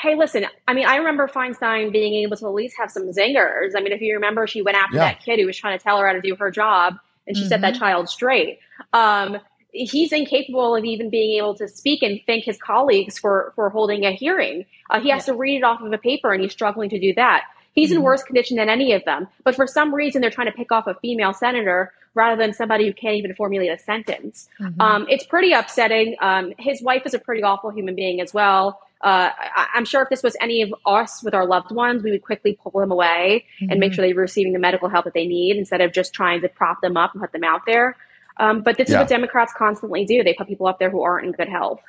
Hey, 0.00 0.14
listen, 0.14 0.46
I 0.66 0.72
mean, 0.74 0.86
I 0.86 0.96
remember 0.96 1.28
Feinstein 1.28 1.92
being 1.92 2.14
able 2.24 2.36
to 2.38 2.46
at 2.46 2.54
least 2.54 2.76
have 2.78 2.90
some 2.90 3.04
zingers. 3.10 3.72
I 3.76 3.80
mean, 3.80 3.92
if 3.92 4.00
you 4.00 4.14
remember, 4.14 4.46
she 4.46 4.62
went 4.62 4.76
after 4.76 4.96
Yeah. 4.96 5.04
that 5.04 5.20
kid 5.22 5.38
who 5.38 5.46
was 5.46 5.56
trying 5.58 5.78
to 5.78 5.82
tell 5.82 5.98
her 5.98 6.06
how 6.06 6.12
to 6.14 6.20
do 6.20 6.34
her 6.36 6.50
job, 6.50 6.94
and 7.26 7.36
she 7.36 7.44
set 7.46 7.60
that 7.60 7.74
child 7.74 8.08
straight. 8.08 8.58
Um, 8.94 9.38
he's 9.72 10.12
incapable 10.12 10.74
of 10.74 10.84
even 10.84 11.10
being 11.10 11.36
able 11.36 11.54
to 11.56 11.68
speak 11.68 12.02
and 12.02 12.18
thank 12.26 12.44
his 12.44 12.56
colleagues 12.58 13.18
for 13.18 13.52
for 13.54 13.68
holding 13.70 14.04
a 14.04 14.12
hearing. 14.12 14.64
Uh, 14.88 15.00
he 15.00 15.10
has 15.10 15.26
to 15.26 15.34
read 15.34 15.58
it 15.58 15.64
off 15.64 15.80
of 15.82 15.92
a 15.92 15.98
paper, 15.98 16.32
and 16.32 16.42
he's 16.42 16.52
struggling 16.52 16.88
to 16.90 16.98
do 16.98 17.12
that. 17.14 17.44
He's 17.72 17.92
in 17.92 18.02
worse 18.02 18.22
condition 18.24 18.56
than 18.56 18.68
any 18.68 18.92
of 18.94 19.04
them, 19.04 19.28
but 19.44 19.54
for 19.54 19.66
some 19.66 19.94
reason 19.94 20.20
they're 20.22 20.30
trying 20.30 20.48
to 20.50 20.56
pick 20.56 20.72
off 20.72 20.86
a 20.88 20.94
female 20.94 21.32
senator 21.32 21.92
rather 22.14 22.36
than 22.36 22.52
somebody 22.52 22.84
who 22.86 22.92
can't 22.92 23.14
even 23.14 23.32
formulate 23.34 23.70
a 23.70 23.78
sentence. 23.78 24.48
Um, 24.80 25.06
it's 25.08 25.24
pretty 25.24 25.52
upsetting. 25.52 26.16
Um, 26.20 26.52
his 26.58 26.82
wife 26.82 27.02
is 27.06 27.14
a 27.14 27.18
pretty 27.20 27.44
awful 27.44 27.70
human 27.70 27.94
being 27.94 28.20
as 28.20 28.34
well. 28.34 28.80
Uh, 29.02 29.30
I, 29.36 29.66
I'm 29.74 29.84
sure 29.84 30.02
if 30.02 30.08
this 30.10 30.22
was 30.22 30.36
any 30.40 30.62
of 30.62 30.74
us 30.84 31.22
with 31.22 31.32
our 31.34 31.46
loved 31.46 31.72
ones, 31.72 32.02
we 32.02 32.10
would 32.10 32.22
quickly 32.22 32.58
pull 32.62 32.78
them 32.80 32.90
away 32.90 33.46
and 33.60 33.80
make 33.80 33.92
sure 33.94 34.04
they 34.06 34.12
were 34.12 34.22
receiving 34.22 34.52
the 34.52 34.58
medical 34.58 34.88
help 34.88 35.04
that 35.06 35.14
they 35.14 35.26
need 35.26 35.56
instead 35.56 35.80
of 35.80 35.92
just 35.92 36.12
trying 36.12 36.42
to 36.42 36.48
prop 36.48 36.80
them 36.82 36.96
up 36.96 37.12
and 37.14 37.20
put 37.22 37.32
them 37.32 37.44
out 37.44 37.62
there. 37.66 37.96
Um, 38.36 38.62
but 38.62 38.76
this 38.76 38.88
Yeah. 38.90 38.96
is 38.96 39.00
what 39.00 39.08
Democrats 39.08 39.52
constantly 39.56 40.04
do. 40.04 40.22
They 40.22 40.34
put 40.34 40.48
people 40.48 40.66
up 40.66 40.78
there 40.78 40.90
who 40.90 41.02
aren't 41.02 41.26
in 41.26 41.32
good 41.32 41.48
health. 41.48 41.80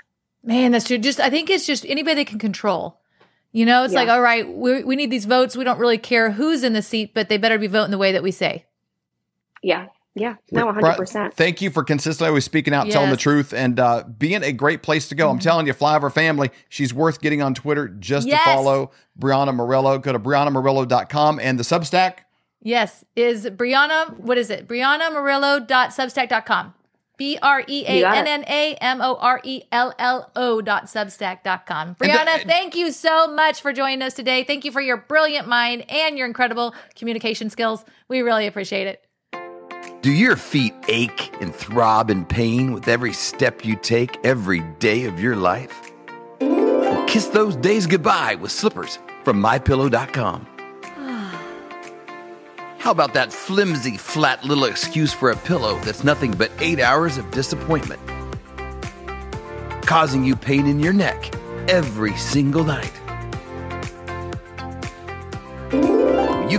Man, 0.43 0.71
that's 0.71 0.85
true. 0.85 0.97
Just 0.97 1.19
I 1.19 1.29
think 1.29 1.49
it's 1.49 1.65
just 1.67 1.85
anybody 1.85 2.15
they 2.15 2.25
can 2.25 2.39
control. 2.39 2.99
You 3.51 3.65
know, 3.65 3.83
it's 3.83 3.93
Yeah. 3.93 3.99
like, 3.99 4.09
all 4.09 4.21
right, 4.21 4.47
we, 4.47 4.83
we 4.83 4.95
need 4.95 5.11
these 5.11 5.25
votes. 5.25 5.57
We 5.57 5.65
don't 5.65 5.79
really 5.79 5.97
care 5.97 6.31
who's 6.31 6.63
in 6.63 6.71
the 6.73 6.81
seat, 6.81 7.13
but 7.13 7.27
they 7.27 7.37
better 7.37 7.57
be 7.57 7.67
voting 7.67 7.91
the 7.91 7.97
way 7.97 8.13
that 8.13 8.23
we 8.23 8.31
say. 8.31 8.65
Yeah. 9.61 9.87
Yeah. 10.13 10.35
No, 10.51 10.65
100%. 10.67 11.33
Thank 11.33 11.61
you 11.61 11.69
for 11.69 11.85
consistently 11.85 12.27
always 12.29 12.43
speaking 12.43 12.73
out, 12.73 12.89
telling 12.89 13.11
the 13.11 13.15
truth, 13.17 13.53
and 13.53 13.79
uh, 13.79 14.03
being 14.17 14.43
a 14.43 14.51
great 14.51 14.83
place 14.83 15.07
to 15.07 15.15
go. 15.15 15.29
I'm 15.29 15.39
telling 15.39 15.67
you, 15.67 15.73
Flyover 15.73 16.11
family, 16.11 16.51
she's 16.67 16.93
worth 16.93 17.21
getting 17.21 17.41
on 17.41 17.53
Twitter 17.53 17.87
just 17.87 18.27
Yes. 18.27 18.43
to 18.43 18.53
follow 18.53 18.91
Breanna 19.17 19.55
Morello. 19.55 19.97
Go 19.99 20.11
to 20.11 20.19
BreannaMorello.com 20.19 21.39
and 21.39 21.57
the 21.57 21.63
Substack. 21.63 22.15
Yes, 22.61 23.05
is 23.15 23.45
Breanna, 23.45 24.17
what 24.19 24.37
is 24.37 24.49
it? 24.49 24.67
BreannaMorello.substack.com. 24.67 26.73
B 27.17 27.37
R 27.41 27.63
E 27.67 27.85
A 27.87 28.05
N 28.07 28.27
N 28.27 28.43
A 28.47 28.73
M 28.81 28.99
O 29.01 29.15
R 29.15 29.39
E 29.43 29.61
L 29.71 29.93
L 29.99 30.31
O 30.35 30.59
dot 30.59 30.85
substack 30.85 31.43
dot 31.43 31.67
com. 31.67 31.95
And 32.01 32.11
the- 32.11 32.17
Breanna, 32.17 32.43
thank 32.47 32.75
you 32.75 32.91
so 32.91 33.27
much 33.27 33.61
for 33.61 33.71
joining 33.71 34.01
us 34.01 34.15
today. 34.15 34.43
Thank 34.43 34.65
you 34.65 34.71
for 34.71 34.81
your 34.81 34.97
brilliant 34.97 35.47
mind 35.47 35.85
and 35.89 36.17
your 36.17 36.25
incredible 36.25 36.73
communication 36.95 37.51
skills. 37.51 37.85
We 38.07 38.21
really 38.21 38.47
appreciate 38.47 38.87
it. 38.87 39.05
Do 40.01 40.11
your 40.11 40.35
feet 40.35 40.73
ache 40.87 41.31
and 41.41 41.53
throb 41.53 42.09
in 42.09 42.25
pain 42.25 42.73
with 42.73 42.87
every 42.87 43.13
step 43.13 43.63
you 43.63 43.75
take 43.75 44.17
every 44.25 44.61
day 44.79 45.05
of 45.05 45.19
your 45.19 45.35
life? 45.35 45.91
Well, 46.39 47.05
kiss 47.05 47.27
those 47.27 47.55
days 47.55 47.85
goodbye 47.85 48.33
with 48.33 48.51
slippers 48.51 48.97
from 49.23 49.39
mypillow.com. 49.43 50.47
How 52.79 52.89
about 52.89 53.13
that 53.13 53.31
flimsy, 53.31 53.95
flat 53.95 54.43
little 54.43 54.63
excuse 54.63 55.13
for 55.13 55.29
a 55.29 55.37
pillow 55.37 55.79
that's 55.81 56.03
nothing 56.03 56.31
but 56.31 56.51
eight 56.59 56.79
hours 56.79 57.19
of 57.19 57.29
disappointment? 57.29 58.01
Causing 59.85 60.25
you 60.25 60.35
pain 60.35 60.65
in 60.65 60.79
your 60.79 60.93
neck 60.93 61.31
every 61.69 62.17
single 62.17 62.63
night. 62.63 63.00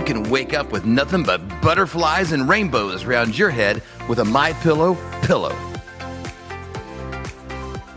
Can 0.03 0.29
wake 0.29 0.53
up 0.53 0.71
with 0.71 0.85
nothing 0.85 1.23
but 1.23 1.39
butterflies 1.61 2.31
and 2.31 2.47
rainbows 2.47 3.05
around 3.05 3.37
your 3.37 3.49
head 3.49 3.81
with 4.07 4.19
a 4.19 4.25
My 4.25 4.53
Pillow 4.53 4.95
pillow. 5.21 5.55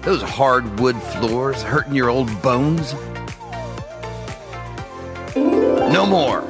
Those 0.03 0.23
hardwood 0.23 0.97
floors 1.03 1.63
hurting 1.63 1.95
your 1.95 2.09
old 2.09 2.31
bones? 2.43 2.95
No 5.35 6.07
more 6.07 6.43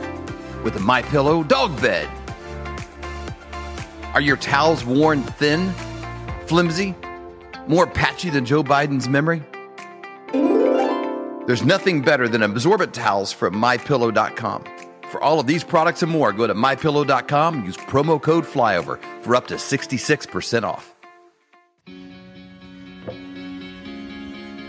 with 0.63 0.77
a 0.77 0.81
My 0.81 1.03
Pillow 1.03 1.43
dog 1.43 1.81
bed. 1.81 2.09
Are 4.13 4.21
your 4.21 4.37
towels 4.37 4.85
worn 4.85 5.23
thin, 5.23 5.73
flimsy, 6.47 6.95
more 7.67 7.87
patchy 7.87 8.31
than 8.31 8.45
Joe 8.45 8.63
Biden's 8.63 9.09
memory? 9.09 9.43
There's 11.47 11.65
nothing 11.65 12.03
better 12.03 12.29
than 12.29 12.43
absorbent 12.43 12.93
towels 12.93 13.33
from 13.33 13.55
mypillow.com. 13.55 14.65
For 15.11 15.23
all 15.23 15.39
of 15.39 15.47
these 15.47 15.63
products 15.65 16.03
and 16.03 16.11
more, 16.11 16.33
go 16.33 16.47
to 16.47 16.55
mypillow.com 16.55 17.55
and 17.55 17.65
use 17.67 17.77
promo 17.77 18.21
code 18.21 18.45
FLYOVER 18.45 18.99
for 19.23 19.37
up 19.37 19.47
to 19.49 19.55
66% 19.55 20.65
off. 20.65 20.95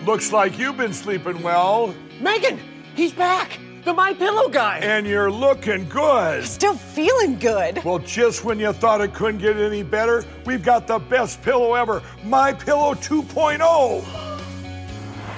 Looks 0.05 0.31
like 0.31 0.57
you've 0.57 0.77
been 0.77 0.93
sleeping 0.93 1.41
well, 1.41 1.93
Megan, 2.21 2.59
he's 2.95 3.11
back. 3.11 3.59
The 3.83 3.93
My 3.93 4.13
Pillow 4.13 4.49
guy. 4.49 4.79
and 4.79 5.07
you're 5.07 5.31
looking 5.31 5.87
good. 5.87 6.43
Still 6.43 6.73
feeling 6.75 7.39
good. 7.39 7.81
Well, 7.85 7.99
just 7.99 8.43
when 8.43 8.59
you 8.59 8.73
thought 8.73 8.99
it 8.99 9.13
couldn't 9.13 9.39
get 9.39 9.55
any 9.55 9.81
better, 9.81 10.25
we've 10.45 10.63
got 10.63 10.87
the 10.87 10.99
best 10.99 11.41
pillow 11.41 11.73
ever, 11.73 12.01
My 12.25 12.51
Pillow 12.51 12.95
2.0. 12.95 14.26